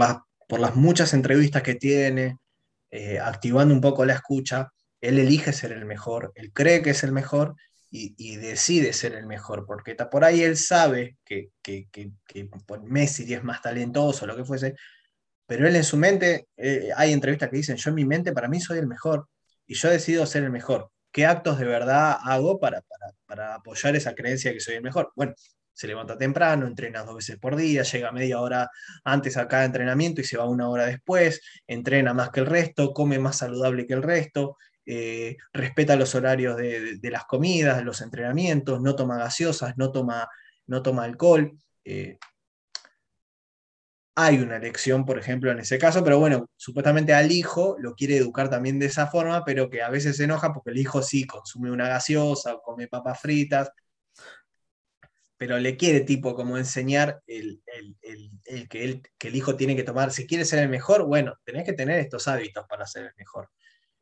[0.47, 2.37] por las muchas entrevistas que tiene,
[2.91, 7.03] eh, activando un poco la escucha, él elige ser el mejor, él cree que es
[7.03, 7.55] el mejor
[7.89, 12.49] y, decide ser el mejor, porque por ahí él sabe que, que, que, que
[12.83, 14.75] Messi es más talentoso, lo que fuese,
[15.51, 18.47] pero él en su mente, eh, hay entrevistas que dicen, yo en mi mente para
[18.47, 19.27] mí soy el mejor
[19.67, 20.89] y yo decido ser el mejor.
[21.11, 22.81] ¿Qué actos de verdad hago para,
[23.25, 25.11] para, apoyar esa creencia que soy el mejor?
[25.13, 25.33] Bueno,
[25.73, 28.69] se levanta temprano, entrena dos veces por día, llega media hora
[29.03, 32.93] antes a cada entrenamiento y se va una hora después, entrena más que el resto,
[32.93, 38.81] come más saludable que el resto, eh, respeta los horarios de, las comidas, los entrenamientos,
[38.81, 40.29] no toma gaseosas, no toma,
[40.67, 41.51] no toma alcohol.
[41.83, 42.19] Eh,
[44.15, 48.17] hay una elección, por ejemplo, en ese caso, pero bueno, supuestamente al hijo lo quiere
[48.17, 51.25] educar también de esa forma, pero que a veces se enoja porque el hijo sí
[51.25, 53.71] consume una gaseosa o come papas fritas,
[55.37, 57.63] pero le quiere tipo como enseñar el,
[58.69, 61.73] que, que, el hijo tiene que tomar, si quiere ser el mejor, bueno, tenés que
[61.73, 63.49] tener estos hábitos para ser el mejor.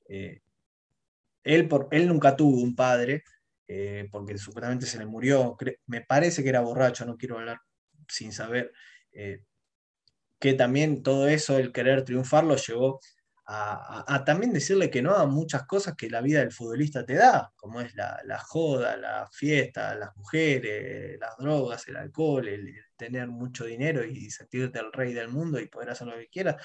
[0.09, 0.41] Eh,
[1.43, 3.23] él, por, él nunca tuvo un padre,
[3.67, 7.59] eh, porque supuestamente se le murió, me parece que era borracho, no quiero hablar
[8.07, 8.73] sin saber.
[9.11, 9.43] Eh,
[10.39, 12.99] que también todo eso, el querer triunfar, lo llevó
[13.51, 17.51] a, también decirle que no a muchas cosas que la vida del futbolista te da,
[17.55, 23.65] como es la, joda, la fiesta, las mujeres, las drogas, el alcohol, el, tener mucho
[23.65, 26.63] dinero y sentirte el rey del mundo y poder hacer lo que quieras.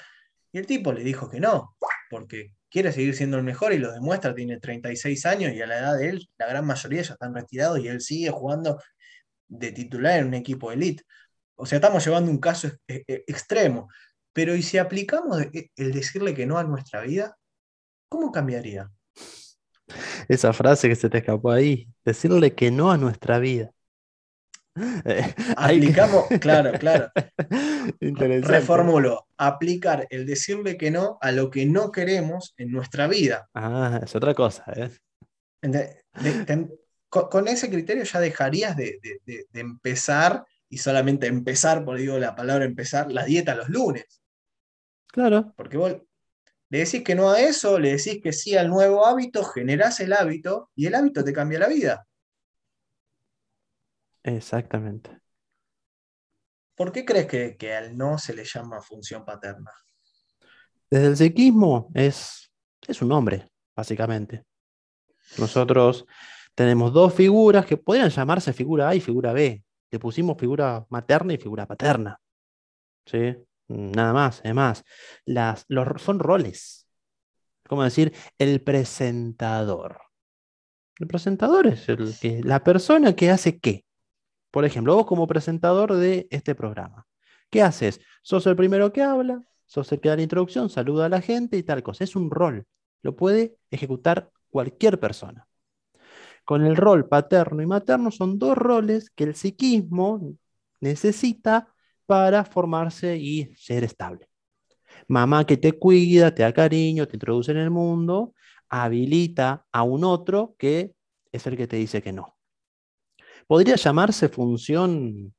[0.51, 1.75] Y el tipo le dijo que no,
[2.09, 5.79] porque quiere seguir siendo el mejor y lo demuestra, tiene 36 años y a la
[5.79, 8.79] edad de él la gran mayoría ya están retirados y él sigue jugando
[9.47, 11.03] de titular en un equipo elite.
[11.55, 13.89] O sea, estamos llevando un caso e, e, extremo.
[14.33, 17.37] Pero ¿y si aplicamos e, el decirle que no a nuestra vida?
[18.09, 18.91] ¿Cómo cambiaría?
[20.27, 23.71] Esa frase que se te escapó ahí, decirle que no a nuestra vida.
[25.55, 27.09] Aplicamos, claro, claro.
[27.99, 33.47] Reformulo, aplicar el decirle que no a lo que no queremos en nuestra vida.
[33.53, 34.65] Ah, es otra cosa.
[34.75, 34.89] ¿eh?
[37.09, 38.99] con, ese criterio ya dejarías de
[39.53, 44.21] empezar y solamente empezar, por digo la palabra empezar, la dieta los lunes.
[45.07, 45.53] Claro.
[45.55, 45.95] Porque vos
[46.69, 50.13] le decís que no a eso, le decís que sí al nuevo hábito, generás el
[50.13, 52.07] hábito y el hábito te cambia la vida.
[54.23, 55.17] Exactamente.
[56.75, 59.71] ¿Por qué crees que, que al no se le llama función paterna?
[60.89, 62.51] Desde el psiquismo es,
[62.87, 64.43] es un nombre, básicamente.
[65.37, 66.05] Nosotros
[66.55, 69.64] tenemos dos figuras que podrían llamarse figura A y figura B
[69.95, 72.19] le pusimos figura materna y figura paterna.
[73.05, 73.33] ¿Sí?
[73.69, 74.83] Nada más, además.
[75.23, 76.85] Las, los, son roles.
[77.65, 80.01] Como decir, el presentador.
[80.99, 83.85] El presentador es el que, la persona que hace qué.
[84.51, 87.07] Por ejemplo, vos como presentador de este programa,
[87.49, 88.01] ¿qué haces?
[88.21, 91.55] Sos el primero que habla, sos el que da la introducción, saluda a la gente
[91.55, 92.03] y tal cosa.
[92.03, 92.65] Es un rol.
[93.01, 95.47] Lo puede ejecutar cualquier persona.
[96.45, 100.35] Con el rol paterno y materno son dos roles que el psiquismo
[100.79, 101.73] necesita
[102.05, 104.29] para formarse y ser estable.
[105.07, 108.33] Mamá que te cuida, te da cariño, te introduce en el mundo,
[108.69, 110.93] habilita a un otro que
[111.31, 112.37] es el que te dice que no.
[113.47, 115.33] Podría llamarse función,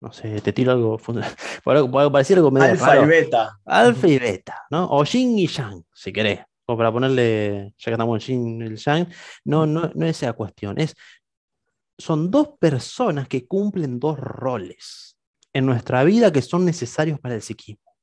[0.00, 0.98] no sé, te tiro algo,
[1.64, 3.58] puede parecer algo medio Alfa y beta.
[3.64, 4.88] Alfa y beta, ¿no?
[4.90, 6.40] O yin y yang, si querés.
[6.66, 9.08] O para ponerle, ya que estamos en el yang,
[9.44, 10.78] no, no, no es esa cuestión.
[10.78, 10.94] Es,
[11.98, 15.16] son dos personas que cumplen dos roles
[15.52, 17.94] en nuestra vida que son necesarios para el psiquismo.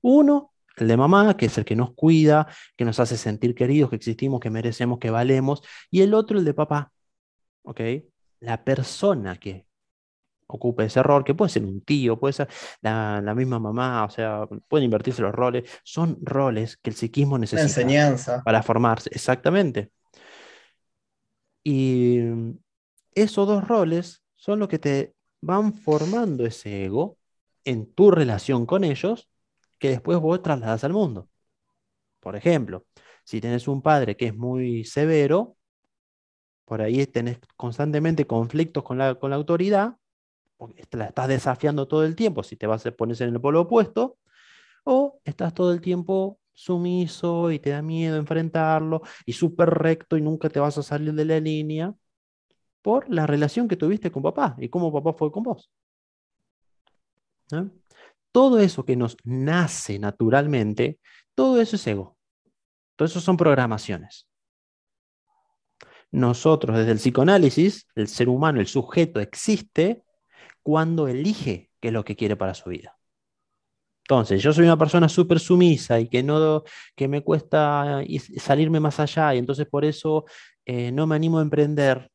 [0.00, 3.90] Uno, el de mamá, que es el que nos cuida, que nos hace sentir queridos,
[3.90, 5.62] que existimos, que merecemos, que valemos.
[5.90, 6.92] Y el otro, el de papá.
[7.62, 7.80] ¿Ok?
[8.40, 9.66] La persona que
[10.56, 12.48] ocupe ese rol, que puede ser un tío, puede ser
[12.80, 15.68] la, misma mamá, o sea, pueden invertirse los roles.
[15.84, 18.42] Son roles que el psiquismo necesita enseñanza.
[18.44, 19.10] para formarse.
[19.12, 19.90] Exactamente.
[21.64, 22.18] Y
[23.14, 27.18] esos dos roles son los que te van formando ese ego
[27.64, 29.28] en tu relación con ellos
[29.78, 31.28] que después vos trasladas al mundo.
[32.20, 32.86] Por ejemplo,
[33.24, 35.56] si tenés un padre que es muy severo,
[36.64, 39.96] por ahí tenés constantemente conflictos con la, con la autoridad,
[40.92, 44.18] la estás desafiando todo el tiempo si te vas a poner en el polo opuesto,
[44.84, 50.22] o estás todo el tiempo sumiso y te da miedo enfrentarlo y súper recto y
[50.22, 51.94] nunca te vas a salir de la línea
[52.82, 55.70] por la relación que tuviste con papá y cómo papá fue con vos.
[58.32, 60.98] Todo eso que nos nace naturalmente,
[61.34, 62.16] todo eso es ego.
[62.96, 64.26] Todo eso son programaciones.
[66.10, 70.02] Nosotros, desde el psicoanálisis, el ser humano, el sujeto, existe
[70.62, 72.98] cuando elige qué es lo que quiere para su vida.
[74.04, 76.64] Entonces, yo soy una persona súper sumisa y que, no,
[76.96, 78.02] que me cuesta
[78.36, 80.24] salirme más allá y entonces por eso
[80.66, 82.10] eh, no me animo a emprender.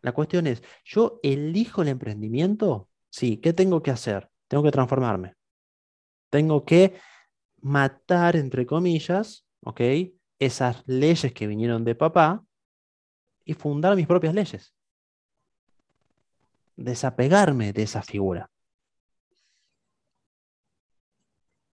[0.00, 2.88] La cuestión es, ¿yo elijo el emprendimiento?
[3.10, 4.28] Sí, ¿qué tengo que hacer?
[4.48, 5.34] Tengo que transformarme.
[6.30, 6.94] Tengo que
[7.60, 9.80] matar, entre comillas, ¿ok?
[10.38, 12.44] Esas leyes que vinieron de papá
[13.44, 14.74] y fundar mis propias leyes.
[16.76, 18.50] Desapegarme de esa figura.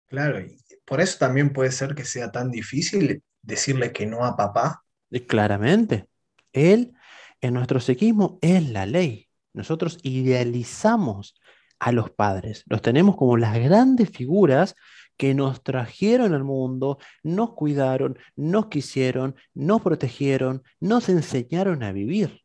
[0.07, 4.37] Claro, y por eso también puede ser que sea tan difícil decirle que no a
[4.37, 4.85] papá.
[5.27, 6.07] Claramente.
[6.53, 6.95] Él,
[7.41, 9.29] en nuestro psiquismo, es la ley.
[9.53, 11.35] Nosotros idealizamos
[11.79, 12.63] a los padres.
[12.67, 14.75] Los tenemos como las grandes figuras
[15.17, 22.43] que nos trajeron al mundo, nos cuidaron, nos quisieron, nos protegieron, nos enseñaron a vivir.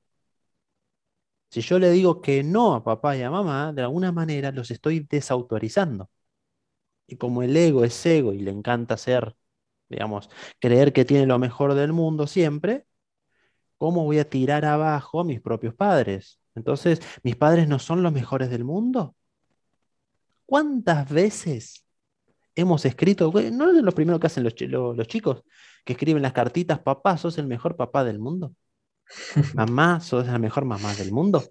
[1.51, 4.71] Si yo le digo que no a papá y a mamá, de alguna manera los
[4.71, 6.09] estoy desautorizando.
[7.07, 9.35] Y como el ego es ego y le encanta ser,
[9.89, 12.85] digamos, creer que tiene lo mejor del mundo siempre,
[13.77, 16.39] ¿cómo voy a tirar abajo a mis propios padres?
[16.55, 19.15] Entonces, ¿mis padres no son los mejores del mundo?
[20.45, 21.85] ¿Cuántas veces
[22.55, 23.31] hemos escrito?
[23.51, 25.43] ¿No es lo primero que hacen los, los, chicos?
[25.85, 28.55] Que escriben las cartitas, papá, sos el mejor papá del mundo.
[29.53, 31.43] Mamá, sos la mejor mamá del mundo.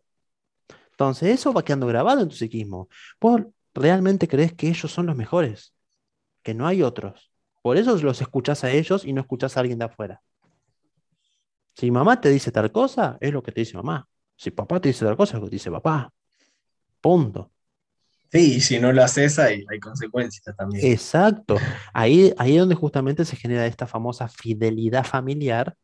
[0.90, 2.88] Entonces, eso va quedando grabado en tu psiquismo.
[3.20, 3.42] ¿Vos
[3.74, 5.72] realmente crees que ellos son los mejores?
[6.42, 7.30] Que no hay otros.
[7.62, 10.22] Por eso los escuchás a ellos y no escuchás a alguien de afuera.
[11.74, 14.06] Si mamá te dice tal cosa, es lo que te dice mamá.
[14.36, 16.12] Si papá te dice tal cosa, es lo que te dice papá.
[17.00, 17.50] Punto.
[18.32, 20.86] Sí, y si no lo haces, hay, hay consecuencias también.
[20.86, 21.56] Exacto.
[21.92, 25.76] Ahí, ahí es donde justamente se genera esta famosa fidelidad familiar,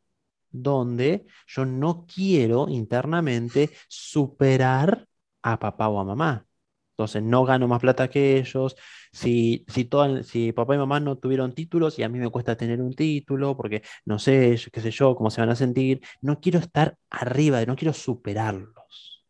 [0.62, 5.06] donde yo no quiero internamente superar
[5.42, 6.46] a papá o a mamá.
[6.92, 8.74] Entonces, no gano más plata que ellos.
[9.12, 9.88] Si, si,
[10.24, 13.56] si papá y mamá no tuvieron títulos y a mí me cuesta tener un título,
[13.56, 17.64] porque no sé, qué sé yo, cómo se van a sentir, no quiero estar arriba,
[17.66, 19.24] no quiero superarlos,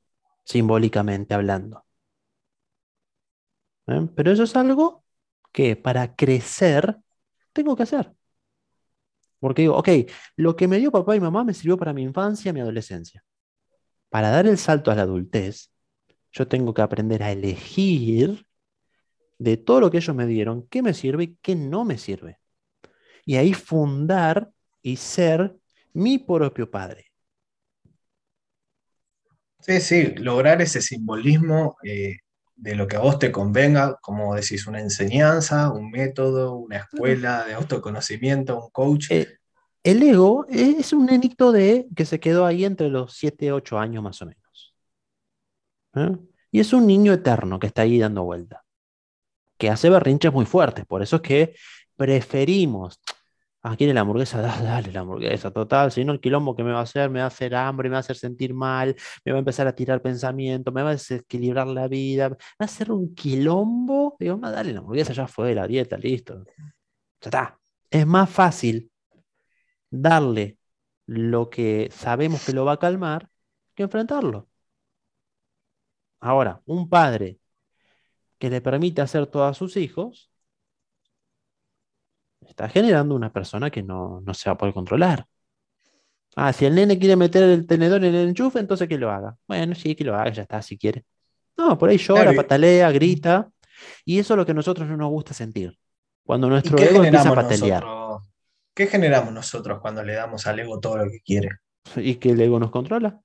[0.44, 1.84] simbólicamente hablando.
[3.86, 4.08] ¿eh?
[4.14, 5.04] Pero eso es algo
[5.52, 6.98] que para crecer
[7.52, 8.12] tengo que hacer.
[9.40, 9.88] Porque digo, ok,
[10.36, 13.24] lo que me dio papá y mamá me sirvió para mi infancia, mi adolescencia.
[14.08, 15.70] Para dar el salto a la adultez,
[16.32, 18.46] yo tengo que aprender a elegir
[19.38, 22.38] de todo lo que ellos me dieron, qué me sirve y qué no me sirve.
[23.24, 24.50] Y ahí fundar
[24.82, 25.56] y ser
[25.92, 27.06] mi propio padre.
[29.60, 32.18] Sí, sí, lograr ese simbolismo eh,
[32.56, 37.44] de lo que a vos te convenga, como decís, una enseñanza, un método, una escuela
[37.44, 39.10] de autoconocimiento, un coach.
[39.10, 39.38] Eh,
[39.84, 44.02] el ego es un nenito de que se quedó ahí entre los 7, 8 años
[44.02, 44.74] más o menos.
[45.94, 46.16] ¿Eh?
[46.50, 48.64] Y es un niño eterno que está ahí dando vuelta,
[49.58, 50.86] que hace berrinches muy fuertes.
[50.86, 51.54] Por eso es que
[51.94, 53.00] preferimos,
[53.66, 56.80] ah, quiere la hamburguesa, dale, la hamburguesa, total, si no el quilombo que me va
[56.80, 59.38] a hacer, me va a hacer hambre, me va a hacer sentir mal, me va
[59.38, 63.14] a empezar a tirar pensamientos, me va a desequilibrar la vida, va a hacer un
[63.14, 66.44] quilombo, digo, dale, la hamburguesa ya fue, la dieta, listo.
[67.20, 67.58] Ya está.
[67.90, 68.90] Es más fácil
[69.90, 70.58] darle
[71.06, 73.30] lo que sabemos que lo va a calmar
[73.74, 74.48] que enfrentarlo.
[76.20, 77.38] Ahora, un padre
[78.38, 80.30] que le permite hacer todo a sus hijos,
[82.40, 85.26] está generando una persona que no, se va a poder controlar.
[86.34, 89.36] Ah, si el nene quiere meter el tenedor en el enchufe, entonces que lo haga.
[89.46, 91.04] Bueno, sí, que lo haga, ya está, si quiere.
[91.56, 93.50] No, por ahí llora, patalea, grita.
[94.04, 95.78] Y eso es lo que a nosotros no nos gusta sentir.
[96.24, 97.84] Cuando nuestro ego empieza a patalear.
[98.74, 101.48] ¿Qué generamos nosotros cuando le damos al ego todo lo que quiere?
[101.96, 103.20] Y que el ego nos controla.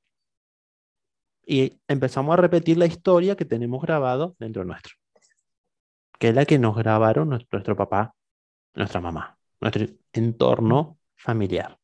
[1.45, 4.95] Y empezamos a repetir la historia que tenemos grabado dentro nuestro.
[6.19, 8.13] Que es la que nos grabaron nuestro, papá,
[8.73, 11.77] nuestra mamá, nuestro entorno familiar.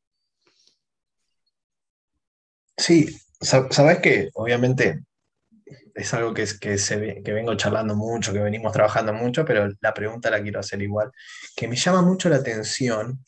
[2.76, 3.08] Sí,
[3.40, 5.04] sabes que obviamente
[5.96, 9.68] es algo que, es, que, se, que vengo charlando mucho, que venimos trabajando mucho, pero
[9.82, 11.12] la pregunta la quiero hacer igual,
[11.56, 13.20] que me llama mucho la atención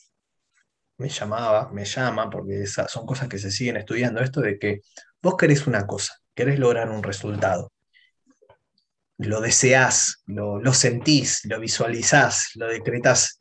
[0.99, 4.81] me llamaba, me llama, porque son cosas que se siguen estudiando, esto de que
[5.21, 7.71] vos querés una cosa, querés lograr un resultado,
[9.17, 13.38] lo deseás, lo, lo sentís, lo visualizás, lo decretás,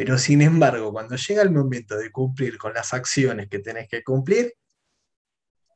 [0.00, 4.02] pero sin embargo, cuando llega el momento de cumplir con las acciones que tenés que
[4.02, 4.54] cumplir,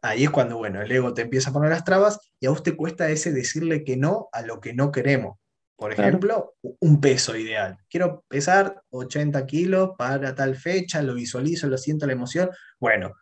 [0.01, 2.75] ahí es cuando, bueno, el ego te empieza a poner las trabas y a te
[2.75, 5.37] cuesta ese decirle que no a lo que no queremos.
[5.77, 7.77] Por ejemplo, un peso ideal.
[7.91, 12.49] Quiero pesar 80 kilos para tal fecha, lo visualizo, lo siento la emoción.
[12.81, 13.13] Bueno,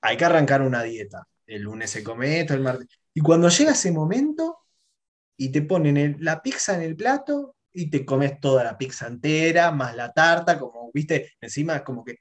[0.00, 1.26] hay que arrancar una dieta.
[1.46, 2.86] El lunes se come esto, el martes.
[3.12, 4.58] Y cuando llega ese momento
[5.36, 9.70] y te ponen la pizza en el plato y te comes toda la pizza entera,
[9.70, 12.16] más la tarta, como viste, encima como que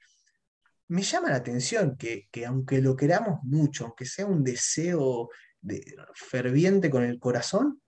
[0.90, 5.30] me llama la atención que, aunque lo queramos mucho, aunque sea un deseo
[5.62, 5.84] de,
[6.14, 7.82] ferviente con el corazón,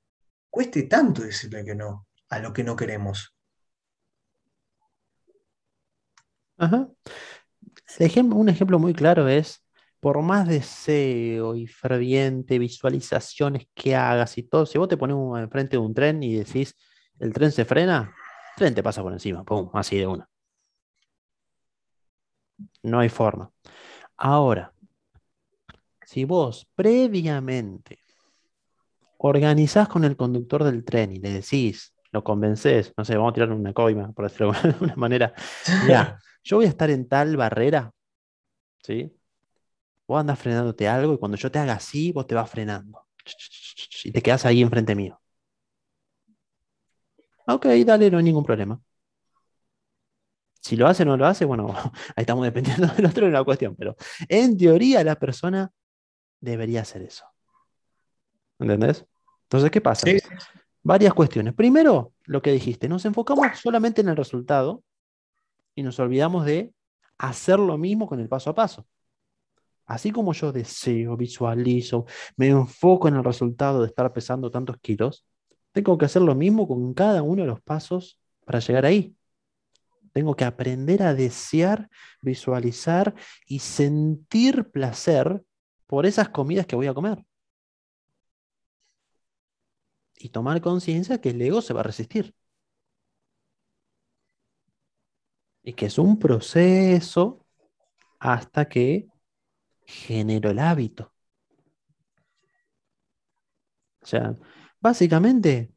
[0.49, 3.35] cueste tanto decirle que no a lo que no queremos.
[6.57, 6.89] Ajá.
[8.33, 9.63] un ejemplo muy claro es,
[10.01, 15.77] por más deseo y ferviente visualizaciones que hagas y todo, si vos te pones enfrente
[15.77, 16.75] de un tren y decís,
[17.19, 18.13] el tren se frena,
[18.55, 20.27] el tren te pasa por encima, pum, así de una.
[22.83, 23.51] No hay forma.
[24.17, 24.73] Ahora,
[26.05, 27.99] si vos previamente
[29.17, 33.33] organizás con el conductor del tren y le decís, lo convencés, no sé, vamos a
[33.33, 35.33] tirar una coima, por decirlo de alguna manera,
[35.87, 37.91] ya, yo voy a estar en tal barrera,
[38.83, 39.13] ¿sí?
[40.07, 43.05] Vos andás frenándote algo y cuando yo te haga así, vos te vas frenando.
[44.03, 45.18] Y te quedas ahí enfrente mío.
[47.53, 48.79] Ok, dale, no hay ningún problema.
[50.61, 51.67] Si lo hace o no lo hace, bueno,
[52.15, 53.95] ahí estamos dependiendo del otro en la cuestión, pero
[54.27, 55.71] en teoría la persona
[56.39, 57.25] debería hacer eso.
[58.59, 59.05] ¿Entendés?
[59.43, 60.07] Entonces, ¿qué pasa?
[60.83, 61.53] Varias cuestiones.
[61.53, 64.83] Primero, lo que dijiste, nos enfocamos solamente en el resultado
[65.75, 66.73] y nos olvidamos de
[67.17, 68.85] hacer lo mismo con el paso a paso.
[69.85, 75.25] Así como yo deseo, visualizo, me enfoco en el resultado de estar pesando tantos kilos,
[75.71, 79.15] tengo que hacer lo mismo con cada uno de los pasos para llegar ahí.
[80.13, 81.89] Tengo que aprender a desear,
[82.21, 83.13] visualizar
[83.45, 85.43] y sentir placer
[85.87, 87.23] por esas comidas que voy a comer
[90.19, 92.35] y tomar conciencia que el ego se va a resistir.
[95.63, 97.45] Y que es un proceso
[98.19, 99.07] hasta que
[99.85, 101.13] genero el hábito.
[104.01, 104.35] O sea,
[104.79, 105.71] básicamente,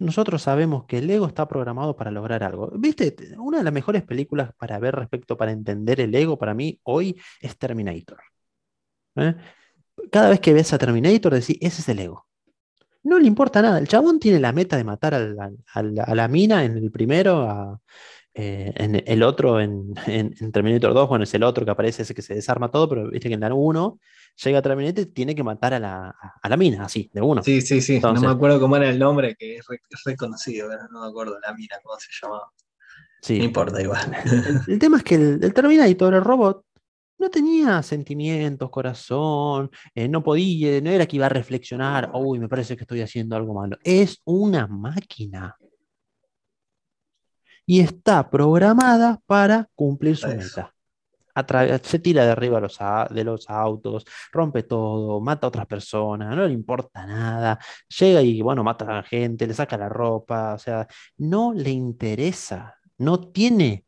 [0.00, 2.70] nosotros sabemos que el ego está programado para lograr algo.
[2.76, 3.14] ¿Viste?
[3.38, 7.20] Una de las mejores películas para ver respecto, para entender el ego para mí hoy
[7.40, 8.20] es Terminator.
[9.16, 9.36] ¿eh?
[10.10, 12.26] Cada vez que ves a Terminator, decís, ese es el ego
[13.04, 13.78] no le importa nada.
[13.78, 17.80] El chabón tiene la meta de matar a la, mina en el primero,
[18.34, 19.94] eh, en el otro, en,
[20.52, 23.28] Terminator 2, bueno, es el otro que aparece, ese que se desarma todo, pero viste
[23.28, 23.98] que en la 1
[24.44, 27.42] llega a Terminator y tiene que matar a la, mina, así, de uno.
[27.42, 28.00] Sí, sí, sí.
[28.00, 29.66] no me acuerdo cómo era el nombre, que es,
[30.04, 32.50] reconocido, pero no me acuerdo la mina, cómo se llamaba.
[33.20, 33.38] Sí.
[33.38, 34.16] No importa igual.
[34.66, 36.64] El, tema es que el, el Terminator, el robot,
[37.22, 42.48] no tenía sentimientos, corazón, eh, no podía, no era que iba a reflexionar, uy, me
[42.48, 43.78] parece que estoy haciendo algo malo.
[43.84, 45.56] Es una máquina.
[47.66, 50.74] Y está programada para cumplir su meta.
[51.82, 52.78] se tira de arriba los
[53.10, 57.58] de los autos, rompe todo, mata a otras personas, no le importa nada,
[57.98, 60.86] llega y, bueno, mata a la gente, le saca la ropa, o sea,
[61.18, 63.86] no le interesa, no tiene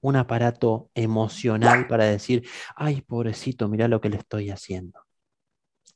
[0.00, 2.46] un aparato emocional para decir,
[2.76, 5.00] ay, pobrecito, mira lo que le estoy haciendo.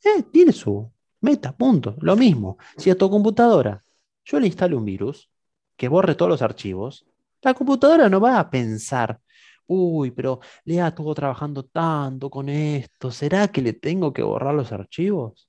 [0.02, 1.96] Eh, tiene su meta, punto.
[2.00, 3.82] Lo mismo, si a tu computadora
[4.24, 5.30] yo le instalo un virus
[5.76, 7.06] que borre todos los archivos,
[7.42, 9.20] la computadora no va a pensar,
[9.66, 14.72] uy, pero Lea estuvo trabajando tanto con esto, ¿será que le tengo que borrar los
[14.72, 15.48] archivos?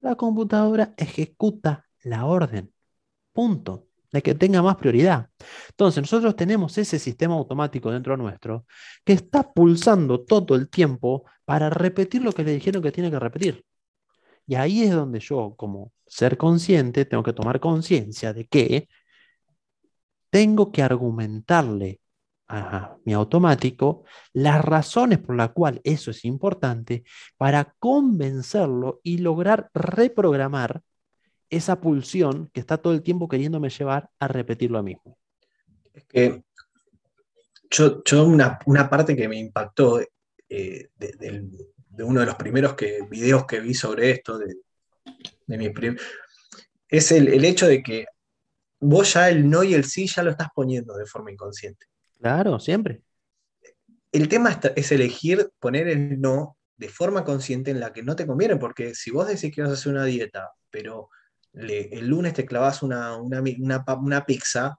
[0.00, 2.72] La computadora ejecuta la orden.
[3.32, 3.88] Punto.
[4.12, 5.30] La que tenga más prioridad.
[5.70, 8.66] Entonces, nosotros tenemos ese sistema automático dentro nuestro
[9.04, 13.18] que está pulsando todo el tiempo para repetir lo que le dijeron que tiene que
[13.18, 13.64] repetir.
[14.46, 18.88] Y ahí es donde yo, como ser consciente, tengo que tomar conciencia de que
[20.36, 21.98] tengo que argumentarle
[22.48, 27.04] a mi automático las razones por las cuales eso es importante
[27.38, 30.82] para convencerlo y lograr reprogramar
[31.48, 35.16] esa pulsión que está todo el tiempo queriéndome llevar a repetir lo mismo.
[35.94, 36.44] Es que
[37.70, 38.58] yo, una,
[38.90, 40.02] parte que me impactó
[40.50, 42.76] eh, de, uno de los primeros
[43.08, 44.54] videos que vi sobre esto, de,
[45.46, 45.72] mi
[46.90, 48.04] es el hecho de que
[48.80, 51.86] vos ya el no y el sí ya lo estás poniendo de forma inconsciente.
[52.18, 53.02] Claro, siempre.
[54.12, 58.26] El tema es elegir poner el no de forma consciente en la que no te
[58.26, 61.08] conviene, porque si vos decís que vas a hacer una dieta, pero
[61.54, 64.78] el lunes te clavas una, una, pizza,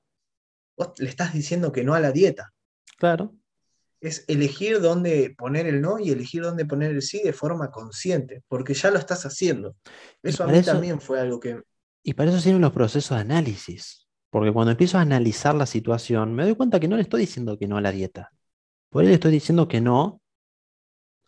[0.75, 2.53] vos le estás diciendo que no a la dieta.
[2.97, 3.33] Claro.
[3.99, 8.43] Es elegir dónde poner el no y elegir dónde poner el sí de forma consciente,
[8.47, 9.75] porque ya lo estás haciendo.
[10.21, 11.61] Eso a mí también fue algo que...
[12.03, 14.07] Y para eso sirven los procesos de análisis.
[14.29, 17.57] Porque cuando empiezo a analizar la situación, me doy cuenta que no le estoy diciendo
[17.57, 18.31] que no a la dieta.
[18.89, 20.21] Por ahí le estoy diciendo que no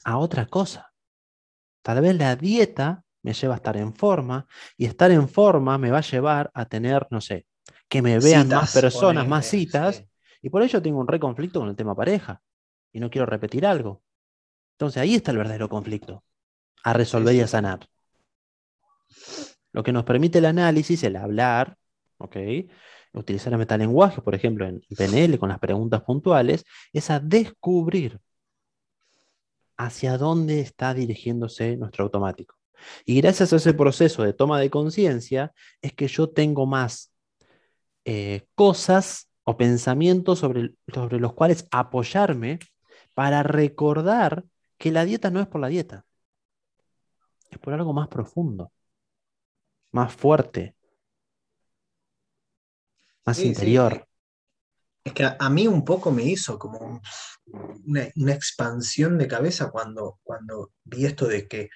[0.04, 0.94] a otra cosa.
[1.82, 4.48] Tal vez la dieta me lleva a estar en forma
[4.78, 7.46] y estar en forma me va a llevar a tener, no sé,
[7.88, 10.04] que me vean más personas, más citas.
[10.42, 12.42] Y por ello tengo un re conflicto con el tema pareja.
[12.92, 14.02] Y no quiero repetir algo.
[14.74, 16.24] Entonces ahí está el verdadero conflicto.
[16.84, 17.90] A resolver y a sanar.
[19.72, 21.78] Lo que nos permite el análisis, el hablar,
[22.18, 22.38] ¿ok?
[23.14, 28.20] Utilizar el metalenguaje, por ejemplo, en PNL con las preguntas puntuales, es a descubrir
[29.78, 32.56] hacia dónde está dirigiéndose nuestro automático.
[33.06, 37.14] Y gracias a ese proceso de toma de conciencia es que yo tengo más
[38.06, 42.60] eh, cosas o pensamientos sobre, sobre los cuales apoyarme
[43.14, 44.46] para recordar
[44.78, 46.06] que la dieta no es por la dieta,
[47.50, 48.72] es por algo más profundo,
[49.92, 50.76] más fuerte,
[53.26, 54.06] más interior.
[55.04, 57.02] Es que a, mí un poco me hizo como
[57.86, 61.70] una, expansión de cabeza cuando, cuando vi esto de que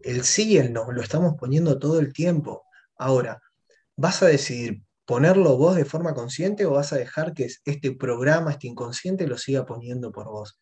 [0.00, 2.64] el sí y el no lo estamos poniendo todo el tiempo.
[2.96, 3.40] Ahora,
[3.96, 8.52] ¿vas a decidir ponerlo vos de forma consciente o vas a dejar que este programa,
[8.52, 10.58] este inconsciente, lo siga poniendo por vos?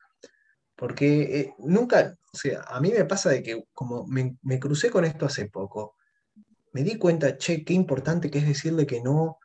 [0.75, 4.91] Porque eh, nunca, o sea, a mí me pasa de que como me, me, crucé
[4.91, 5.97] con esto hace poco,
[6.73, 9.39] me di cuenta, che, qué importante que es decirle que no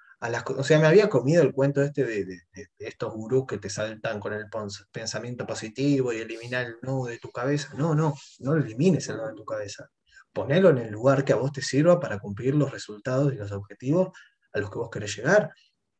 [0.57, 2.39] o sea, me había comido el cuento este de,
[2.79, 4.45] estos gurús que te saltan con el
[4.91, 7.73] pensamiento positivo y eliminar el no de tu cabeza.
[7.75, 9.89] No, no, no elimines el no de tu cabeza.
[10.31, 13.51] Ponelo en el lugar que a vos te sirva para cumplir los resultados y los
[13.51, 14.17] objetivos
[14.53, 15.51] a los que vos querés llegar.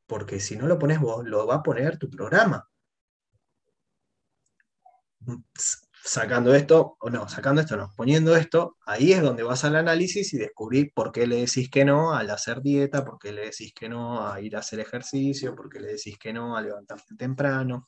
[0.08, 2.66] Porque si no lo pones vos, lo va a poner tu programa
[6.06, 10.34] sacando esto, o no, sacando esto no, poniendo esto, ahí es donde vas al análisis
[10.34, 13.74] y descubrir por qué le decís que no al hacer dieta, por qué le decís
[13.74, 17.16] que no a ir a hacer ejercicio, por qué le decís que no a levantarte
[17.16, 17.88] temprano.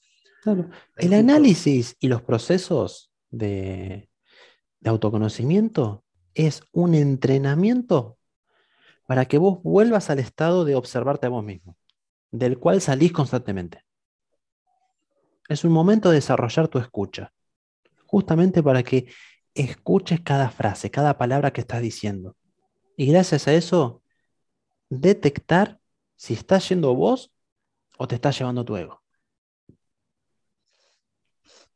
[0.96, 4.10] El análisis y los procesos de,
[4.80, 8.18] de autoconocimiento es un entrenamiento
[9.08, 11.78] para que vos vuelvas al estado de observarte a vos mismo,
[12.32, 13.84] del cual salís constantemente.
[15.50, 17.34] Es un momento de desarrollar tu escucha
[18.16, 19.08] justamente para que
[19.54, 22.38] escuches cada frase, cada palabra que estás diciendo.
[22.96, 24.04] Y gracias a eso,
[24.90, 25.82] detectar
[26.16, 27.34] si estás yendo vos
[27.98, 29.04] o te estás llevando tu ego.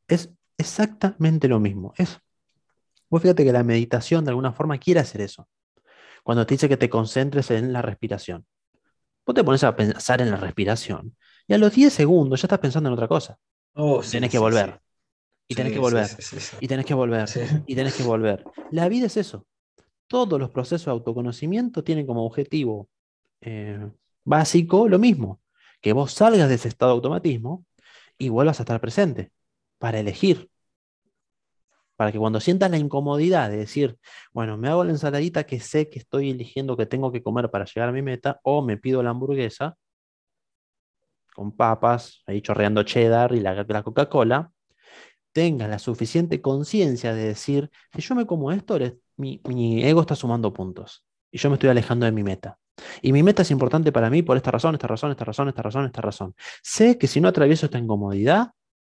[0.08, 1.94] Es exactamente lo mismo.
[1.98, 2.22] Es,
[3.10, 5.50] vos fíjate que la meditación de alguna forma quiere hacer eso.
[6.24, 8.46] Cuando te dice que te concentres en la respiración.
[9.26, 11.18] Vos te pones a pensar en la respiración
[11.48, 13.38] y a los 10 segundos ya estás pensando en otra cosa.
[13.74, 14.80] Oh, Tienes que volver.
[15.52, 16.08] Y tenés que volver.
[16.62, 17.30] y tenés que volver.
[17.66, 18.46] Y tenés que volver.
[18.70, 19.48] La vida es eso.
[20.08, 22.88] Todos los procesos de autoconocimiento tienen como objetivo
[23.42, 23.90] eh,
[24.24, 25.42] básico lo mismo.
[25.82, 27.66] Que vos salgas de ese estado de automatismo
[28.18, 29.32] y vuelvas a estar presente.
[29.80, 30.50] para elegir.
[31.96, 33.98] Para que cuando sientas la incomodidad de decir,
[34.32, 37.66] bueno, me hago la ensaladita que sé que estoy eligiendo que tengo que comer para
[37.66, 39.78] llegar a mi meta, o me pido la hamburguesa
[41.34, 44.52] con papas, ahí chorreando cheddar y la, la Coca-Cola,
[45.32, 48.78] tengas la suficiente conciencia de decir, si yo me como esto,
[49.18, 52.58] mi, mi ego está sumando puntos y yo me estoy alejando de mi meta.
[53.02, 55.62] Y mi meta es importante para mí por esta razón, esta razón, esta razón, esta
[55.62, 56.36] razón, esta razón.
[56.64, 58.52] Sé que si no atravieso esta incomodidad,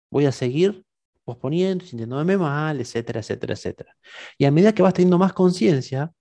[0.09, 0.83] voy a seguir
[1.23, 3.95] posponiendo, sintiéndome mal, etcétera, etcétera, etcétera.
[4.37, 6.11] Y a medida que vas teniendo más conciencia,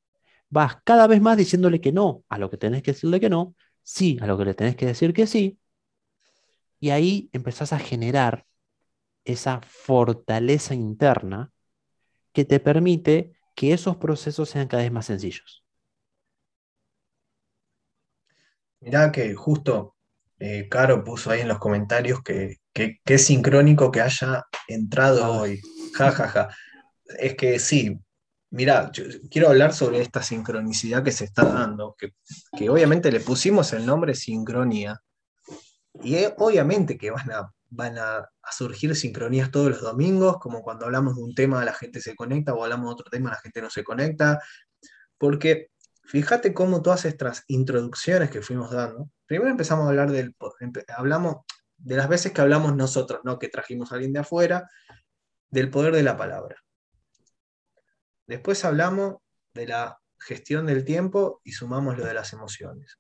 [0.48, 3.54] vas cada vez más diciéndole que no a lo que tenés que decirle que no,
[3.82, 5.58] sí a lo que le tenés que decir que sí,
[6.80, 8.44] y ahí empezás a generar
[9.26, 11.52] esa fortaleza interna
[12.32, 15.64] que te permite que esos procesos sean cada vez más sencillos.
[18.80, 19.96] Mirá que justo
[20.38, 25.60] eh, Caro puso ahí en los comentarios que, es sincrónico que haya entrado hoy.
[25.94, 26.48] Ja, ja, ja.
[27.18, 27.98] Es que sí,
[28.50, 32.10] mirá, yo quiero hablar sobre esta sincronicidad que se está dando, que,
[32.56, 35.00] que obviamente le pusimos el nombre sincronía,
[36.02, 40.86] y es- obviamente que van a, van a, surgir sincronías todos los domingos, como cuando
[40.86, 43.60] hablamos de un tema la gente se conecta, o hablamos de otro tema la gente
[43.60, 44.40] no se conecta,
[45.18, 45.70] porque
[46.04, 50.34] fíjate cómo todas estas introducciones que fuimos dando, primero empezamos a hablar del,
[50.96, 51.38] hablamos
[51.76, 54.70] de las veces que hablamos nosotros, no que trajimos a alguien de afuera,
[55.50, 56.56] del poder de la palabra.
[58.26, 59.16] Después hablamos
[59.54, 62.98] de la gestión del tiempo y sumamos lo de las emociones.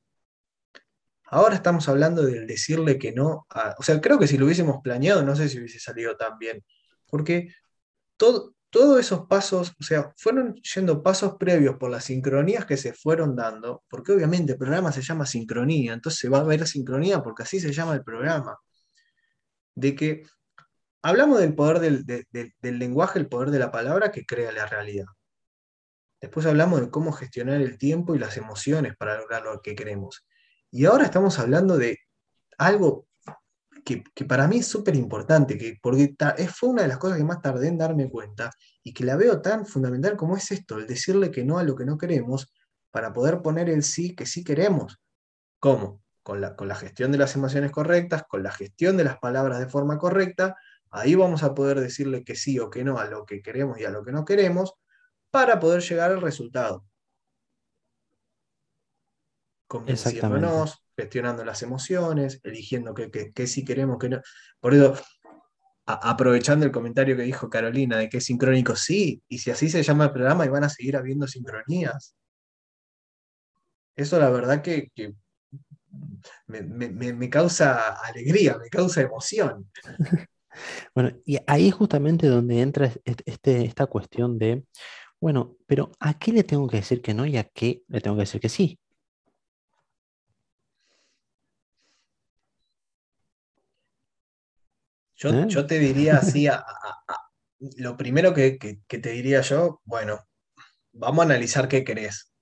[1.28, 3.46] Ahora estamos hablando del decirle que no
[3.78, 6.64] O sea, creo que si lo hubiésemos planeado, no sé si hubiese salido tan bien.
[7.06, 7.52] Porque
[8.16, 12.92] todo, todos esos pasos, o sea, fueron yendo pasos previos por las sincronías que se
[12.94, 17.22] fueron dando, porque obviamente el programa se llama sincronía, entonces se va a ver sincronía
[17.22, 18.56] porque así se llama el programa.
[19.76, 20.22] De que
[21.02, 24.52] hablamos del poder del, de- de- del lenguaje, el poder de la palabra que crea
[24.52, 25.06] la realidad.
[26.20, 30.26] Después hablamos de cómo gestionar el tiempo y las emociones para lograr lo que queremos.
[30.70, 31.98] Y ahora estamos hablando de
[32.58, 33.06] algo
[33.84, 36.16] que, para mí es súper importante, que, porque
[36.52, 38.50] fue una de las cosas que más tardé en darme cuenta
[38.82, 41.76] y que la veo tan fundamental como es esto, el decirle que no a lo
[41.76, 42.52] que no queremos
[42.90, 44.98] para poder poner el sí que sí queremos.
[45.60, 46.02] ¿Cómo?
[46.24, 49.60] Con la, con la gestión de las emociones correctas, con la gestión de las palabras
[49.60, 50.56] de forma correcta,
[50.90, 53.84] ahí vamos a poder decirle que sí o que no a lo que queremos y
[53.84, 54.74] a lo que no queremos
[55.30, 56.85] para poder llegar al resultado.
[59.66, 64.20] Convenciéndonos, gestionando las emociones, eligiendo qué que, que sí queremos, que no.
[64.60, 64.94] Por eso,
[65.86, 69.68] a- aprovechando el comentario que dijo Carolina de que es sincrónico, sí, y si así
[69.68, 72.14] se llama el programa, y van a seguir habiendo sincronías.
[73.96, 75.14] Eso la verdad que, que
[76.46, 79.70] me, me- causa alegría, me causa emoción.
[80.94, 84.64] Bueno, y ahí justamente donde entra es- es- este, esta cuestión de,
[85.20, 88.16] bueno, pero ¿a qué le tengo que decir que no y a qué le tengo
[88.16, 88.78] que decir que sí?
[95.16, 95.44] Yo, ¿Eh?
[95.48, 96.64] yo te diría así, a- a-
[97.08, 97.30] a-
[97.78, 100.20] lo primero que, que- que te diría yo, bueno,
[100.92, 102.32] vamos a analizar qué querés,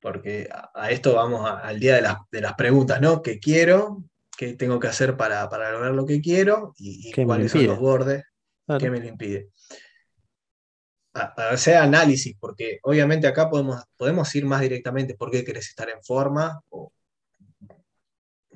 [0.00, 3.20] porque a, esto vamos al día de las, de las preguntas, ¿no?
[3.22, 4.04] ¿Qué quiero?
[4.36, 6.74] ¿Qué tengo que hacer para, para lograr lo que quiero?
[6.78, 8.24] ¿Y, y ¿Qué me lo cuáles son los bordes?
[8.66, 8.80] Claro.
[8.80, 9.50] ¿Qué me lo impide?
[11.14, 16.02] Hacer análisis, porque obviamente acá podemos, podemos ir más directamente, ¿por qué querés estar en
[16.02, 16.62] forma?
[16.70, 16.90] O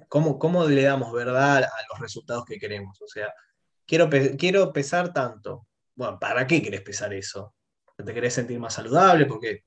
[0.08, 2.98] cómo, cómo le damos verdad a los resultados que queremos.
[3.02, 3.28] O sea,
[3.86, 4.08] quiero,
[4.38, 5.66] quiero pesar tanto.
[5.94, 7.54] Bueno, ¿para qué querés pesar eso?
[7.96, 9.26] ¿Te querés sentir más saludable?
[9.26, 9.64] Porque,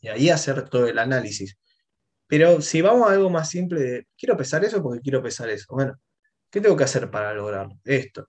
[0.00, 1.58] y ahí hacer todo el análisis.
[2.26, 5.66] Pero si vamos a algo más simple de, quiero pesar eso porque quiero pesar eso.
[5.70, 5.98] Bueno,
[6.50, 7.76] ¿qué tengo que hacer para lograrlo?
[7.84, 8.28] Esto.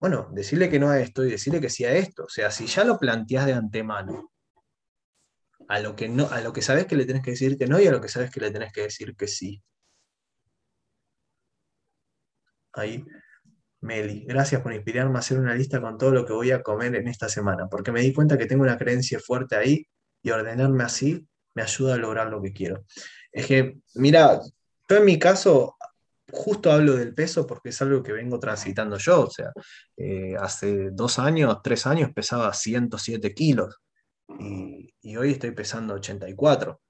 [0.00, 2.24] Bueno, decirle que no a esto y decirle que sí a esto.
[2.24, 4.32] O sea, si ya lo planteás de antemano,
[5.68, 7.80] a lo que no, a lo que sabes que le tenés que decir que no
[7.80, 9.62] y a lo que sabes que le tenés que decir que sí.
[12.72, 13.04] Ahí,
[13.82, 16.94] Meli, gracias por inspirarme a hacer una lista con todo lo que voy a comer
[16.94, 19.86] en esta semana, porque me di cuenta que tengo una creencia fuerte ahí
[20.22, 22.84] y ordenarme así me ayuda a lograr lo que quiero.
[23.32, 24.40] Es que, mira,
[24.88, 25.76] yo en mi caso
[26.30, 29.52] justo hablo del peso porque es algo que vengo transitando yo, o sea,
[29.96, 33.80] eh, hace dos años, tres años pesaba 107 kilos
[34.38, 36.80] y, hoy estoy pesando 84.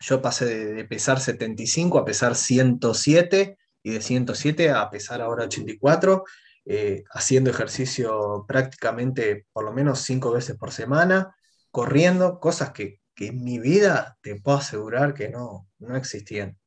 [0.00, 3.56] Yo pasé de, de pesar 75 a pesar 107
[3.88, 6.24] y de 107 a pesar ahora 84,
[6.66, 11.34] eh, haciendo ejercicio prácticamente por lo menos cinco veces por semana,
[11.70, 16.58] corriendo, cosas que, que en mi vida te puedo asegurar que no, no existían.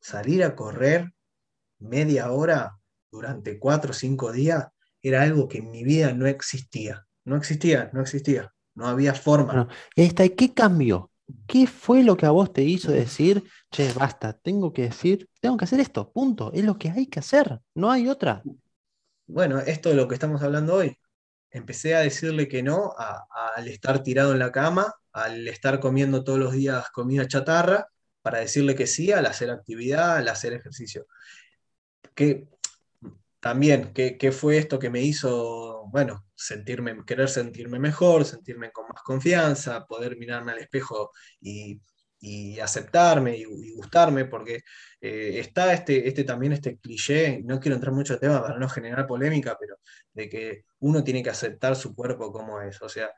[0.00, 1.12] Salir a correr
[1.78, 2.78] media hora
[3.12, 4.66] durante cuatro o cinco días
[5.00, 7.06] era algo que en mi vida no existía.
[7.24, 8.52] No existía, no existía.
[8.74, 9.68] No había forma.
[9.94, 11.12] y ¿qué cambió?
[11.46, 15.56] ¿Qué fue lo que a vos te hizo decir, che, basta, tengo que decir, tengo
[15.56, 18.42] que hacer esto, punto, es lo que hay que hacer, no hay otra?
[19.26, 20.96] Bueno, esto de lo que estamos hablando hoy.
[21.50, 26.38] Empecé a decirle que no al estar tirado en la cama, al estar comiendo todos
[26.38, 27.88] los días comida chatarra,
[28.22, 31.06] para decirle que sí al hacer actividad, al hacer ejercicio.
[32.14, 32.48] Que
[33.46, 39.04] también, ¿qué, fue esto que me hizo, bueno, sentirme, querer sentirme mejor, sentirme con más
[39.04, 41.80] confianza, poder mirarme al espejo y,
[42.60, 43.44] aceptarme y,
[43.76, 44.62] gustarme, porque
[45.00, 48.68] eh, está este, este también este cliché, no quiero entrar mucho en tema para no
[48.68, 49.76] generar polémica, pero
[50.12, 52.82] de que uno tiene que aceptar su cuerpo como es.
[52.82, 53.10] O sea,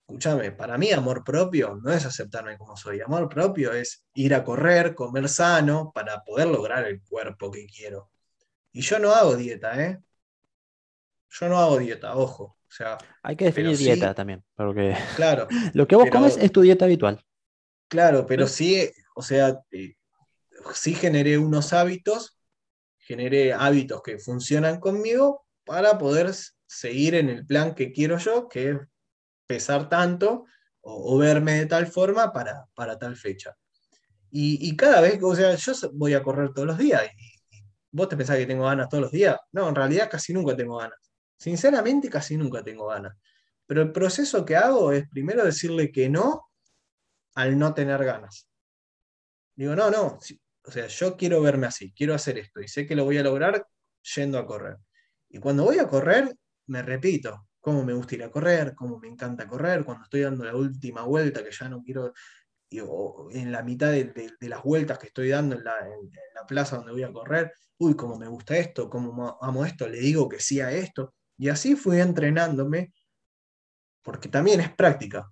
[0.00, 3.00] escúchame, para mí amor propio no es aceptarme como soy.
[3.02, 8.10] Amor propio es ir a correr, comer sano, para poder lograr el cuerpo que quiero.
[8.78, 9.98] Y yo no hago dieta, ¿eh?
[11.30, 12.44] Yo no hago dieta, ojo.
[12.44, 16.60] O sea, Hay que definir dieta también, porque claro, lo que vos comes es tu
[16.60, 17.20] dieta habitual.
[17.88, 19.96] Claro, pero sí, o sea, eh,
[20.74, 22.38] sí generé unos hábitos,
[22.98, 26.30] generé hábitos que funcionan conmigo para poder
[26.64, 28.76] seguir en el plan que quiero yo, que es
[29.48, 30.44] pesar tanto
[30.82, 33.56] o, verme de tal forma para, para tal fecha.
[34.30, 37.27] Y, y, cada vez, o sea, yo voy a correr todos los días y
[37.90, 39.36] ¿Vos te pensás que tengo ganas todos los días?
[39.52, 40.98] No, en realidad casi nunca tengo ganas.
[41.36, 43.16] Sinceramente, casi nunca tengo ganas.
[43.66, 46.50] Pero el proceso que hago es primero decirle que no
[47.34, 48.48] al no tener ganas.
[49.54, 50.18] Digo, no, no.
[50.64, 53.22] O sea, yo quiero verme así, quiero hacer esto y sé que lo voy a
[53.22, 53.66] lograr
[54.14, 54.76] yendo a correr.
[55.28, 56.34] Y cuando voy a correr,
[56.66, 60.44] me repito, cómo me gusta ir a correr, cómo me encanta correr, cuando estoy dando
[60.44, 62.12] la última vuelta, que ya no quiero
[62.70, 65.76] en la mitad de, las vueltas que estoy dando en la,
[66.46, 70.28] plaza donde voy a correr, uy, cómo me gusta esto, cómo amo esto, le digo
[70.28, 71.14] que sí a esto.
[71.36, 72.92] Y así fui entrenándome,
[74.02, 75.30] porque también es práctica,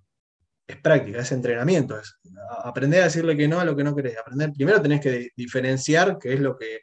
[0.67, 2.19] es práctica, es entrenamiento, es
[2.65, 4.19] aprender a decirle que no a lo que no querés.
[4.19, 6.81] Aprender, primero tenés que diferenciar qué es lo que,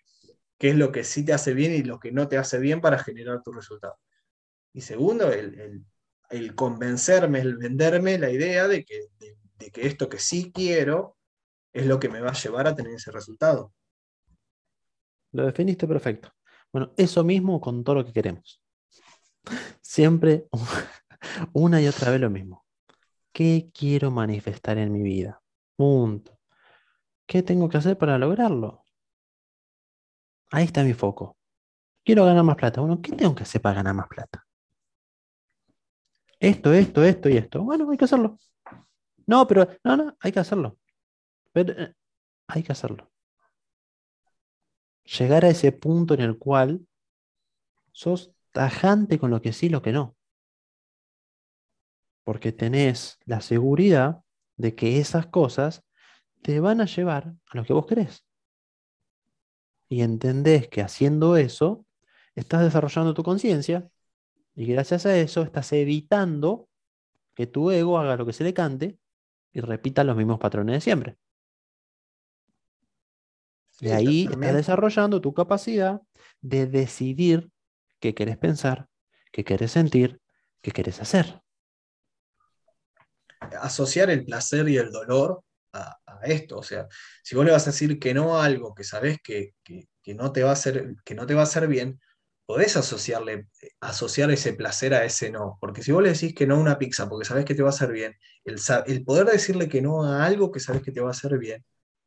[0.60, 2.98] es lo que sí te hace bien y lo que no te hace bien para
[2.98, 3.98] generar tu resultado.
[4.74, 9.02] Y segundo, el, convencerme, el venderme la idea de que,
[9.72, 11.18] que esto que sí quiero
[11.72, 13.74] es lo que me va a llevar a tener ese resultado.
[15.32, 16.32] Lo definiste perfecto.
[16.72, 18.62] Bueno, eso mismo con todo lo que queremos.
[19.82, 20.48] Siempre
[21.54, 22.66] una y otra vez lo mismo.
[23.32, 25.42] ¿Qué quiero manifestar en mi vida?
[25.76, 26.40] Punto.
[27.26, 28.86] ¿Qué tengo que hacer para lograrlo?
[30.52, 31.38] Ahí está mi foco.
[32.04, 32.82] Quiero ganar más plata.
[32.82, 34.46] Bueno, ¿qué tengo que hacer para ganar más plata?
[36.40, 37.64] Esto, esto, esto y esto.
[37.64, 38.38] Bueno, hay que hacerlo.
[39.26, 40.78] No, pero no, no, hay que hacerlo.
[41.52, 41.94] Pero, eh,
[42.48, 43.12] hay que hacerlo.
[45.06, 46.88] Llegar a ese punto en el cual
[47.92, 50.16] sos tajante con lo que sí y lo que no.
[52.24, 54.24] Porque tenés la seguridad
[54.56, 55.84] de que esas cosas
[56.42, 58.26] te van a llevar a lo que vos querés.
[59.90, 61.86] Y entendés que haciendo eso,
[62.36, 63.90] estás desarrollando tu conciencia
[64.56, 66.70] y gracias a eso estás evitando
[67.36, 68.98] que tu ego haga lo que se le cante
[69.54, 71.18] y repita los mismos patrones de siempre.
[73.80, 76.02] De ahí estás desarrollando tu capacidad
[76.42, 77.50] de decidir
[78.00, 78.88] qué querés pensar,
[79.32, 80.22] qué querés sentir,
[80.62, 81.42] qué querés hacer.
[83.60, 85.44] Asociar el placer y el dolor
[85.74, 86.58] a, esto.
[86.58, 86.88] O sea,
[87.24, 89.54] si vos le vas a decir que no a algo que sabes que,
[90.16, 92.00] no te va a hacer, que no te va a hacer bien,
[92.46, 93.48] podés asociarle,
[93.80, 95.58] asociar ese placer a ese no.
[95.60, 97.70] Porque si vos le decís que no a una pizza porque sabes que te va
[97.70, 98.16] a hacer bien,
[98.46, 101.38] el, el, poder decirle que no a algo que sabes que te va a hacer
[101.38, 101.64] bien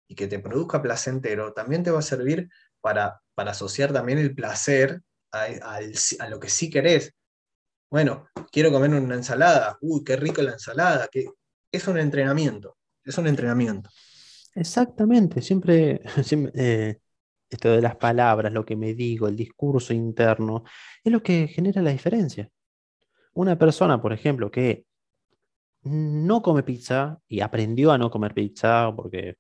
[0.09, 2.49] y que te produzca placentero, también te va a servir
[2.80, 7.12] para, para asociar también el placer a, a, lo que sí querés.
[7.91, 9.78] Bueno, quiero comer una ensalada.
[9.80, 11.09] Uy, qué rico la ensalada.
[11.09, 11.26] Que
[11.70, 12.76] es un entrenamiento.
[13.05, 13.91] Es un entrenamiento.
[14.55, 15.43] Exactamente.
[15.43, 17.01] Siempre, siempre eh,
[17.49, 20.65] esto de las palabras, lo que me digo, el discurso interno,
[21.05, 22.49] es lo que genera la diferencia.
[23.35, 24.87] Una persona, por ejemplo, que
[25.83, 29.37] no come pizza y aprendió a no comer pizza, porque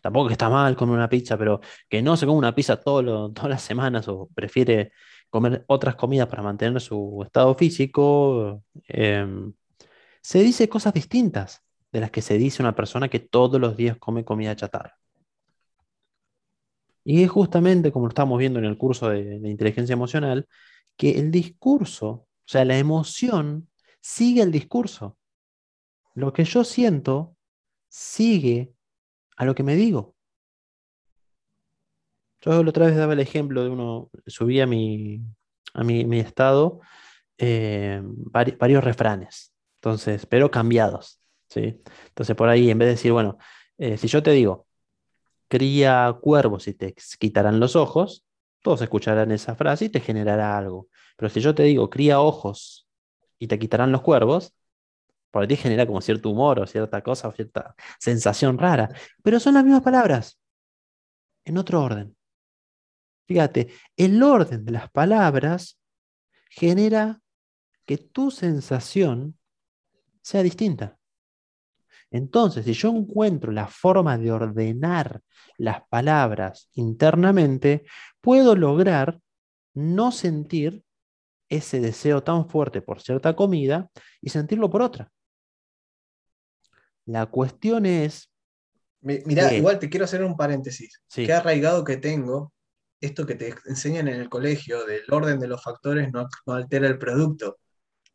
[0.00, 3.62] tampoco está mal comer una pizza, pero que no se come una pizza todas las
[3.62, 4.92] semanas o prefiere
[5.30, 9.52] comer otras comidas para mantener su estado físico, em,
[10.22, 13.96] se dice cosas distintas de las que se dice una persona que todos los días
[13.98, 14.98] come comida chatarra.
[17.08, 20.48] Y es justamente como lo estamos viendo en el curso de, inteligencia emocional,
[20.96, 23.68] que el discurso, o sea, la emoción,
[24.00, 25.16] sigue el discurso.
[26.14, 27.36] Lo que yo siento
[27.88, 28.72] sigue
[29.36, 30.16] a lo que me digo.
[32.40, 35.22] Yo la otra vez daba el ejemplo de uno, subía mi,
[35.74, 36.80] a mi, mi estado
[37.38, 41.20] eh, varios refranes, entonces, pero cambiados.
[41.48, 41.80] ¿sí?
[42.08, 43.38] Entonces, por ahí, en vez de decir, bueno,
[43.78, 44.65] eh, si yo te digo,
[45.48, 48.24] cría cuervos y te quitarán los ojos,
[48.62, 50.88] todos escucharán esa frase y te generará algo.
[51.16, 52.88] Pero si yo te digo, cría ojos
[53.38, 54.54] y te quitarán los cuervos,
[55.30, 58.88] por ti genera como cierto humor o cierta cosa o cierta sensación rara.
[59.22, 60.38] Pero son las mismas palabras,
[61.44, 62.16] en otro orden.
[63.26, 65.78] Fíjate, el orden de las palabras
[66.48, 67.20] genera
[67.84, 69.38] que tu sensación
[70.22, 70.98] sea distinta.
[72.10, 75.20] Entonces, si yo encuentro la forma de ordenar
[75.58, 77.84] las palabras internamente,
[78.20, 79.20] puedo lograr
[79.74, 80.82] no sentir
[81.48, 83.90] ese deseo tan fuerte por cierta comida
[84.20, 85.10] y sentirlo por otra.
[87.04, 88.30] La cuestión es...
[89.00, 91.00] Mira, igual te quiero hacer un paréntesis.
[91.14, 92.52] Qué arraigado que tengo
[93.00, 96.98] esto que te enseñan en el colegio del orden de los factores no, altera el
[96.98, 97.58] producto.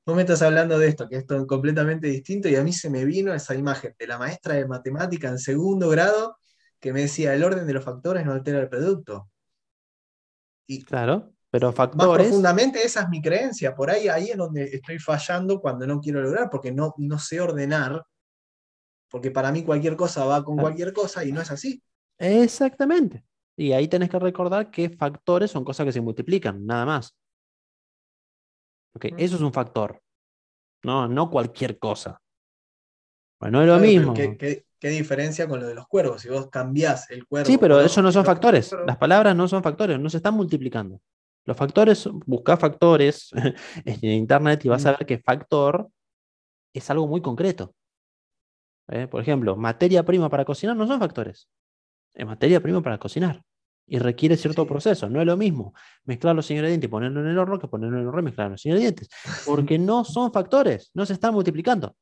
[0.05, 2.89] Vos me estás hablando de esto, que esto es completamente distinto, y a mí se
[2.89, 6.37] me vino esa imagen de la maestra de matemática en segundo grado
[6.79, 9.29] que me decía el orden de los factores no altera el producto.
[10.67, 12.07] Y claro, pero factores.
[12.07, 13.75] Más profundamente, esa es mi creencia.
[13.75, 17.39] Por ahí, ahí es donde estoy fallando cuando no quiero lograr, porque no, no sé
[17.39, 18.03] ordenar,
[19.09, 21.83] porque para mí cualquier cosa va con cualquier cosa y no es así.
[22.17, 23.23] Exactamente.
[23.55, 27.15] Y ahí tenés que recordar que factores son cosas que se multiplican, nada más.
[28.93, 30.01] Okay, eso es un factor.
[30.83, 32.21] No, no cualquier cosa.
[33.39, 34.13] Bueno, es lo mismo.
[34.13, 36.21] ¿qué, diferencia con lo de los cuervos?
[36.21, 37.45] Si vos cambiás el cuervo.
[37.45, 38.75] Sí, pero eso no son factores.
[38.85, 40.99] Las palabras no son factores, no se están multiplicando.
[41.45, 43.31] Los factores, busca factores
[43.85, 45.89] en internet y vas a ver que factor
[46.73, 47.73] es algo muy concreto.
[48.89, 49.07] ¿Eh?
[49.07, 51.47] Por ejemplo, materia prima para cocinar no son factores.
[52.13, 53.41] Es materia prima para cocinar
[53.91, 55.09] y requiere cierto proceso.
[55.09, 55.73] No es lo mismo
[56.05, 58.49] mezclar los ingredientes y ponerlo en el horno que ponerlo en el horno y mezclar
[58.49, 59.09] los ingredientes,
[59.45, 61.93] porque no son factores, no se están multiplicando.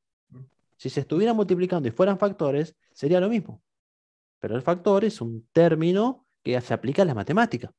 [0.78, 3.64] Si se estuvieran multiplicando y fueran factores, sería lo mismo.
[4.40, 7.74] Pero el factor es un término que se aplica en la matemática,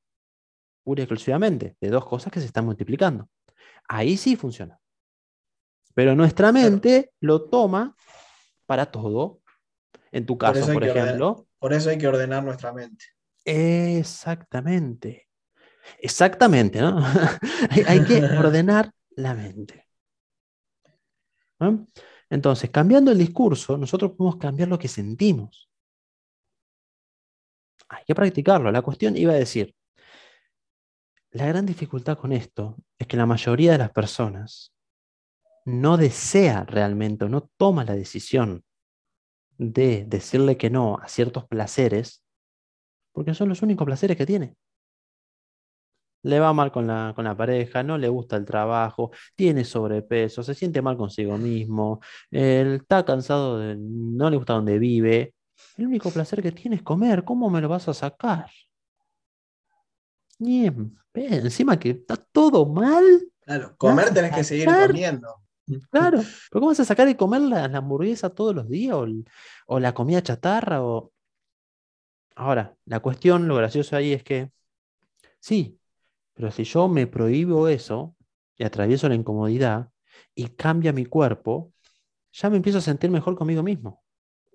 [0.83, 3.29] pura y exclusivamente, de dos cosas que se están multiplicando.
[3.89, 4.77] Ahí sí funciona.
[5.95, 7.95] Pero nuestra mente lo toma
[8.67, 9.39] para todo.
[10.11, 11.47] En tu caso, por, ejemplo.
[11.61, 13.05] por eso hay que ordenar nuestra mente.
[13.45, 15.29] Exactamente.
[15.99, 16.99] Exactamente, ¿no?
[17.87, 19.87] hay, que ordenar la mente.
[22.31, 25.69] Entonces, cambiando el discurso, nosotros podemos cambiar lo que sentimos.
[27.89, 28.71] Hay que practicarlo.
[28.71, 29.75] La cuestión iba a decir,
[31.33, 34.73] la gran dificultad con esto es que la mayoría de las personas
[35.65, 38.65] no desea realmente o no toma la decisión
[39.59, 42.25] de decirle que no a ciertos placeres
[43.13, 44.57] porque son los únicos placeres que tiene.
[46.23, 50.43] Le va mal con la, con la pareja, no le gusta el trabajo, tiene sobrepeso,
[50.43, 52.01] se siente mal consigo mismo,
[52.31, 55.35] está cansado, de, no le gusta donde vive.
[55.77, 57.25] El único placer que tiene es comer.
[57.25, 58.51] ¿Cómo me lo vas a sacar?
[60.39, 63.05] Bien, encima que está todo mal.
[63.41, 65.41] Claro, comer tenés que seguir comiendo.
[65.91, 68.95] Claro, pero ¿cómo vas a sacar y comer la, hamburguesa todos los días?
[68.95, 69.07] O,
[69.67, 70.83] o, la comida chatarra?
[70.83, 71.13] O...
[72.41, 74.51] Ahora, la cuestión, lo gracioso ahí es que,
[75.41, 75.79] sí,
[76.33, 78.17] pero si yo me prohíbo eso
[78.57, 79.91] y atravieso la incomodidad
[80.35, 81.75] y cambia mi cuerpo,
[82.33, 84.03] ya me empiezo a sentir mejor conmigo mismo.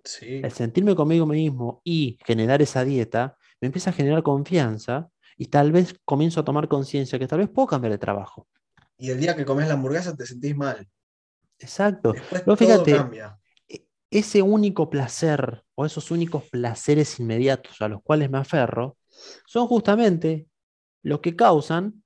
[0.04, 0.42] Sí.
[0.44, 5.72] El sentirme conmigo mismo y generar esa dieta me empieza a generar confianza y tal
[5.72, 8.48] vez comienzo a tomar conciencia que tal vez puedo cambiar de trabajo.
[8.98, 10.90] Y el día que comes la hamburguesa te sentís mal.
[11.60, 12.16] Exacto.
[12.32, 13.40] Pero fíjate, cambia
[14.20, 18.98] ese único placer o esos únicos placeres inmediatos a los cuales me aferro
[19.46, 20.48] son justamente
[21.04, 22.02] los que causan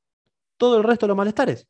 [0.57, 1.67] todo el resto de los malestares.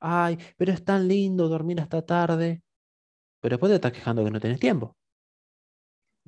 [0.00, 2.62] Ay, pero es tan lindo dormir hasta tarde.
[3.40, 4.96] Pero después te estás quejando que no tenés tiempo.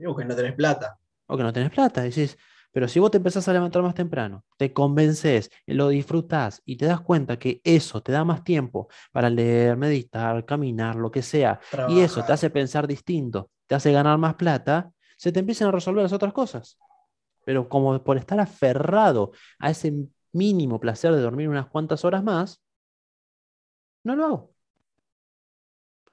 [0.07, 0.99] O que no tenés plata.
[1.27, 2.03] O que no tenés plata.
[2.03, 2.37] Decís,
[2.75, 6.87] pero si vos te empezás a levantar más temprano, te convences, lo disfrutás y te
[6.87, 11.61] das cuenta que eso te da más tiempo para leer, meditar, caminar, lo que sea,
[11.89, 15.70] y eso te hace pensar distinto, te hace ganar más plata, se te empiezan a
[15.70, 16.77] resolver las otras cosas.
[17.45, 19.95] Pero como por estar aferrado a ese
[20.33, 22.61] mínimo placer de dormir unas cuantas horas más,
[24.03, 24.55] no lo hago.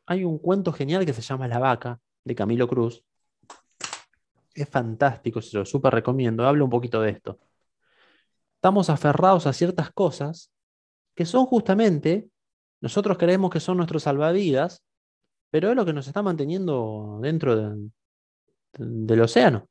[0.06, 3.04] Hay un cuento genial que se llama La vaca, de Camilo Cruz,
[4.54, 6.46] es fantástico, se lo súper recomiendo.
[6.46, 7.40] Habla un poquito de esto.
[8.56, 10.52] Estamos aferrados a ciertas cosas
[11.16, 12.30] que son justamente,
[12.80, 14.84] nosotros creemos que son nuestros salvavidas,
[15.50, 17.76] pero es lo que nos está manteniendo dentro
[18.78, 19.68] del océano.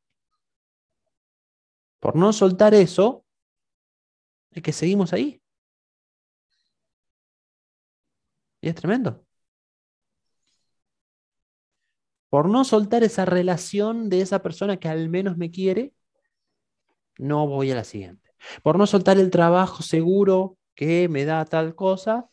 [2.00, 3.24] Por no soltar eso,
[4.50, 5.40] es que seguimos ahí.
[8.60, 9.24] Y es tremendo.
[12.30, 15.92] Por no soltar esa relación de esa persona que al menos me quiere,
[17.18, 18.30] no voy a la siguiente.
[18.62, 22.30] Por no soltar el trabajo seguro que me da tal cosa,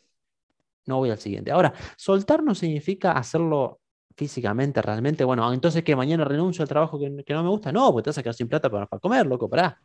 [0.85, 1.51] no voy al siguiente.
[1.51, 3.81] Ahora, soltar no significa hacerlo
[4.15, 5.23] físicamente, realmente.
[5.23, 7.71] Bueno, entonces que mañana renuncio al trabajo que, no me gusta.
[7.71, 9.81] No, pues te vas a quedar sin plata para, para comer, loco, pará.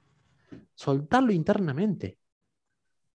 [0.75, 2.19] Soltarlo internamente.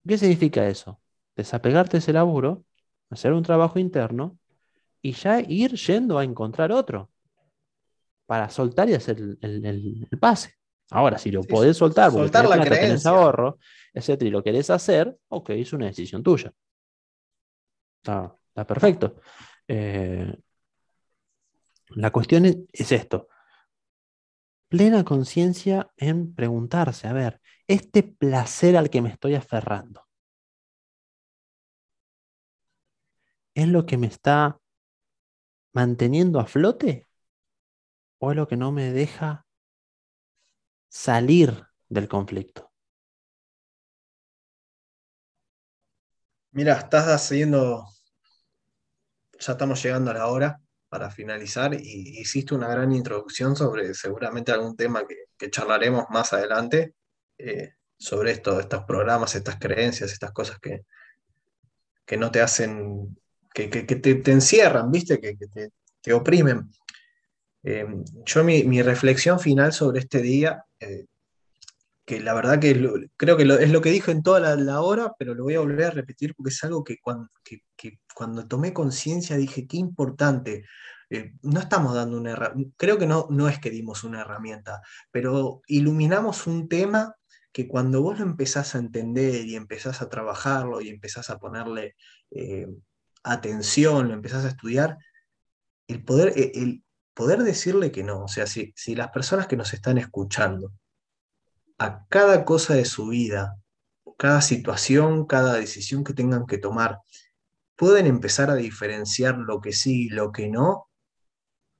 [0.07, 0.99] ¿Qué significa eso?
[1.35, 2.63] Desapegarte de ese laburo,
[3.09, 4.37] hacer un trabajo interno
[5.03, 7.11] y ya ir yendo a encontrar otro
[8.25, 10.55] para soltar y hacer el, pase.
[10.89, 13.59] Ahora, si lo podés soltar porque soltar la plata, tenés ahorro,
[13.93, 16.53] etcétera, y lo querés hacer, ok, es una decisión tuya.
[17.97, 18.35] Está,
[18.65, 19.19] perfecto.
[19.67, 20.33] Eh,
[21.89, 23.27] la cuestión es, esto.
[24.69, 30.07] Plena conciencia en preguntarse, a ver, este placer al que me estoy aferrando,
[33.53, 34.59] ¿es lo que me está
[35.73, 37.07] manteniendo a flote?
[38.19, 39.45] ¿O es lo que no me deja
[40.89, 42.71] salir del conflicto?
[46.51, 47.87] Mira, estás haciendo,
[49.39, 54.51] ya estamos llegando a la hora para finalizar y hiciste una gran introducción sobre seguramente
[54.51, 56.93] algún tema que, charlaremos más adelante,
[57.39, 60.85] eh, sobre esto, estos programas, estas creencias, estas cosas que,
[62.05, 63.17] que no te hacen
[63.53, 65.19] que, te, encierran, ¿viste?
[65.19, 65.35] Que,
[66.01, 66.69] te, oprimen.
[67.63, 67.85] Eh,
[68.25, 71.05] yo mi, reflexión final sobre este día, eh,
[72.05, 75.33] que la verdad que creo que es lo que dije en toda la, hora, pero
[75.35, 76.97] lo voy a volver a repetir porque es algo que
[78.13, 80.65] cuando, tomé conciencia dije, qué importante.
[81.09, 84.81] Eh, no estamos dando una herramienta, creo que no, no es que dimos una herramienta,
[85.11, 87.15] pero iluminamos un tema
[87.51, 91.95] que cuando vos lo empezás a entender y empezás a trabajarlo y empezás a ponerle
[93.23, 94.97] atención, lo empezás a estudiar,
[95.87, 99.57] el poder, e, el poder decirle que no, o sea, si, si las personas que
[99.57, 100.71] nos están escuchando,
[101.79, 103.57] a cada cosa de su vida,
[104.17, 106.99] cada situación, cada decisión que tengan que tomar,
[107.75, 110.89] pueden empezar a diferenciar lo que sí y lo que no,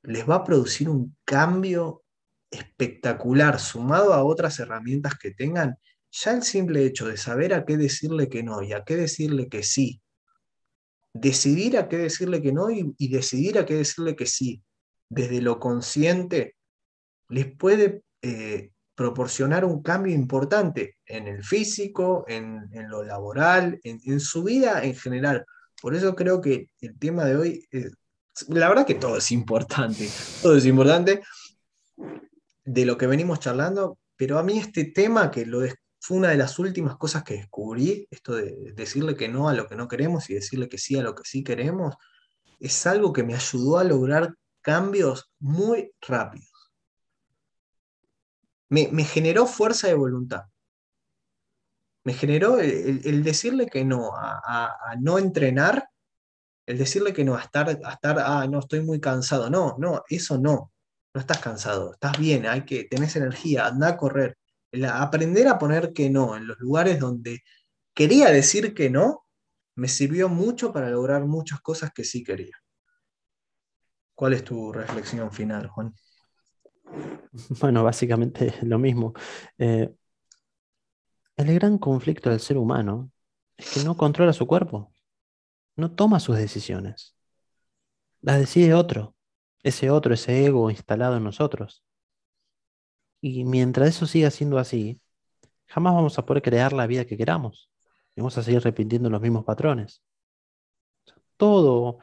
[0.02, 2.04] les va a producir un cambio
[2.52, 5.78] espectacular sumado a otras herramientas que tengan.
[6.12, 9.48] Ya el simple hecho de saber a qué decirle que no y a qué decirle
[9.48, 10.03] que sí,
[11.14, 14.62] decidir a qué decirle que no y, decidir a qué decirle que sí,
[15.10, 16.56] desde lo consciente,
[17.30, 24.44] les puede eh, proporcionar un cambio importante en el físico, en, lo laboral, en, su
[24.44, 25.46] vida en general.
[25.82, 27.68] Por eso creo que el tema de hoy,
[28.50, 30.08] la verdad que todo es importante,
[30.42, 31.22] todo es importante
[32.66, 35.62] de lo que venimos charlando, pero a mí este tema que lo,
[36.06, 39.68] fue una de las últimas cosas que descubrí, esto de decirle que no a lo
[39.68, 41.96] que no queremos y decirle que sí a lo que sí queremos,
[42.60, 46.74] es algo que me ayudó a lograr cambios muy rápidos.
[48.68, 50.42] Me, generó fuerza de voluntad.
[52.04, 55.88] Me generó el, decirle que no, a, no entrenar,
[56.66, 59.50] el decirle que no, a estar, a estar, ah, no, estoy muy cansado.
[59.50, 60.74] No, no, eso no.
[61.14, 64.36] No estás cansado, estás bien, hay que, tenés energía, anda a correr
[64.92, 67.44] aprender a poner que no en los lugares donde
[67.94, 69.26] quería decir que no,
[69.76, 72.56] me sirvió mucho para lograr muchas cosas que sí quería.
[74.16, 75.94] ¿Cuál es tu reflexión final, Juan?
[77.60, 79.14] Bueno, básicamente lo mismo.
[79.58, 79.92] Eh,
[81.36, 83.12] el gran conflicto del ser humano
[83.58, 84.94] es que no controla su cuerpo,
[85.76, 87.16] no toma sus decisiones,
[88.22, 89.16] las decide otro,
[89.64, 91.84] ese otro, ese ego instalado en nosotros.
[93.26, 95.00] Y mientras eso siga siendo así,
[95.68, 97.70] jamás vamos a poder crear la vida que queramos.
[98.18, 100.04] vamos a seguir repitiendo los mismos patrones.
[101.38, 102.00] Todo,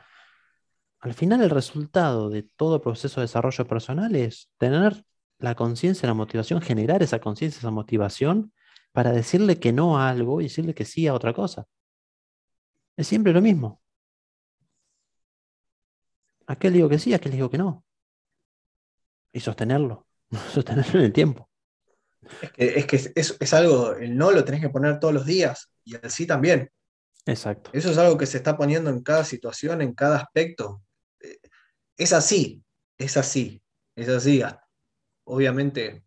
[1.00, 5.04] al final el resultado de todo proceso de desarrollo personal es tener
[5.38, 8.54] la conciencia, la motivación, generar esa conciencia, esa motivación
[8.92, 11.66] para decirle que no a algo y decirle que sí a otra cosa.
[12.96, 13.82] Es siempre lo mismo.
[16.46, 17.12] ¿A qué le digo que sí?
[17.12, 17.84] ¿A qué le digo que no?
[19.32, 20.06] Y sostenerlo.
[20.52, 21.48] sostenerlo en el tiempo.
[22.56, 26.10] Es que, es, algo, el no lo tenés que poner todos los días y el
[26.10, 26.70] sí también.
[27.26, 27.70] Exacto.
[27.72, 30.82] Eso es algo que se está poniendo en cada situación, en cada aspecto.
[31.20, 31.38] Eh,
[31.96, 32.62] es así,
[32.98, 33.62] es así,
[33.96, 34.42] es así.
[35.24, 36.04] Obviamente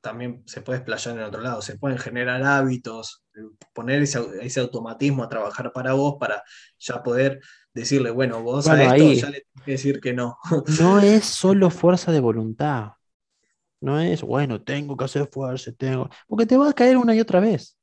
[0.00, 3.24] también se puede explayar en otro lado, se pueden generar hábitos,
[3.72, 6.44] poner ese, automatismo a trabajar para vos para
[6.78, 7.40] ya poder
[7.72, 10.36] decirle, bueno, vos a esto ya le tenés que decir que no.
[10.78, 12.92] No es solo fuerza de voluntad.
[13.84, 16.08] No es, bueno, tengo que hacer fuerza, tengo.
[16.26, 17.76] Porque te va a caer una y otra vez.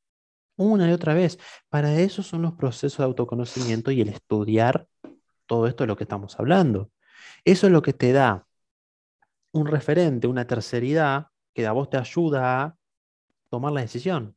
[0.58, 1.38] una y otra vez.
[1.70, 4.88] Para eso son los procesos de autoconocimiento y el estudiar
[5.46, 6.90] todo esto de lo que estamos hablando.
[7.46, 8.48] Eso es lo que te da
[9.52, 12.78] un referente, una terceridad, que a vos te ayuda a
[13.52, 14.36] tomar la decisión.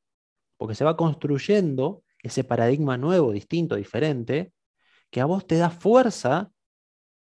[0.58, 4.52] Porque se va construyendo ese paradigma nuevo, distinto, diferente,
[5.10, 6.50] que a vos te da fuerza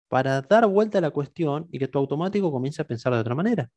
[0.10, 3.36] para dar vuelta a la cuestión y que tu automático comience a pensar de otra
[3.36, 3.70] manera.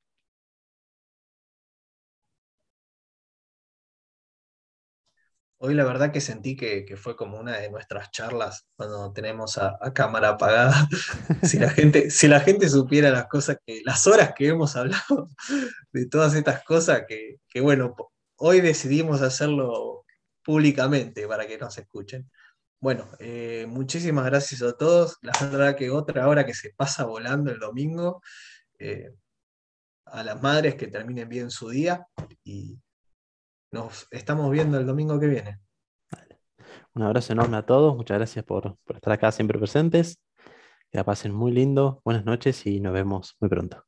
[5.61, 9.76] Hoy la verdad que sentí que, fue como una de nuestras charlas cuando tenemos a,
[9.92, 10.88] cámara apagada.
[11.42, 15.28] si, la gente, si la gente supiera las cosas que, las horas que hemos hablado
[15.92, 17.96] de todas estas cosas, que, bueno,
[18.36, 20.04] hoy decidimos hacerlo
[20.44, 22.30] públicamente para que nos escuchen.
[22.80, 25.18] Bueno, eh, muchísimas gracias a todos.
[25.22, 28.22] La verdad que otra hora que se pasa volando el domingo.
[28.78, 29.11] Eh,
[30.12, 32.06] a las madres que terminen bien su día
[32.44, 32.78] y
[33.71, 35.61] nos estamos viendo el domingo que viene.
[36.95, 40.19] Un abrazo enorme a todos, muchas gracias por, por estar acá siempre presentes.
[40.91, 43.88] Que la pasen muy lindo, buenas noches y nos vemos muy pronto.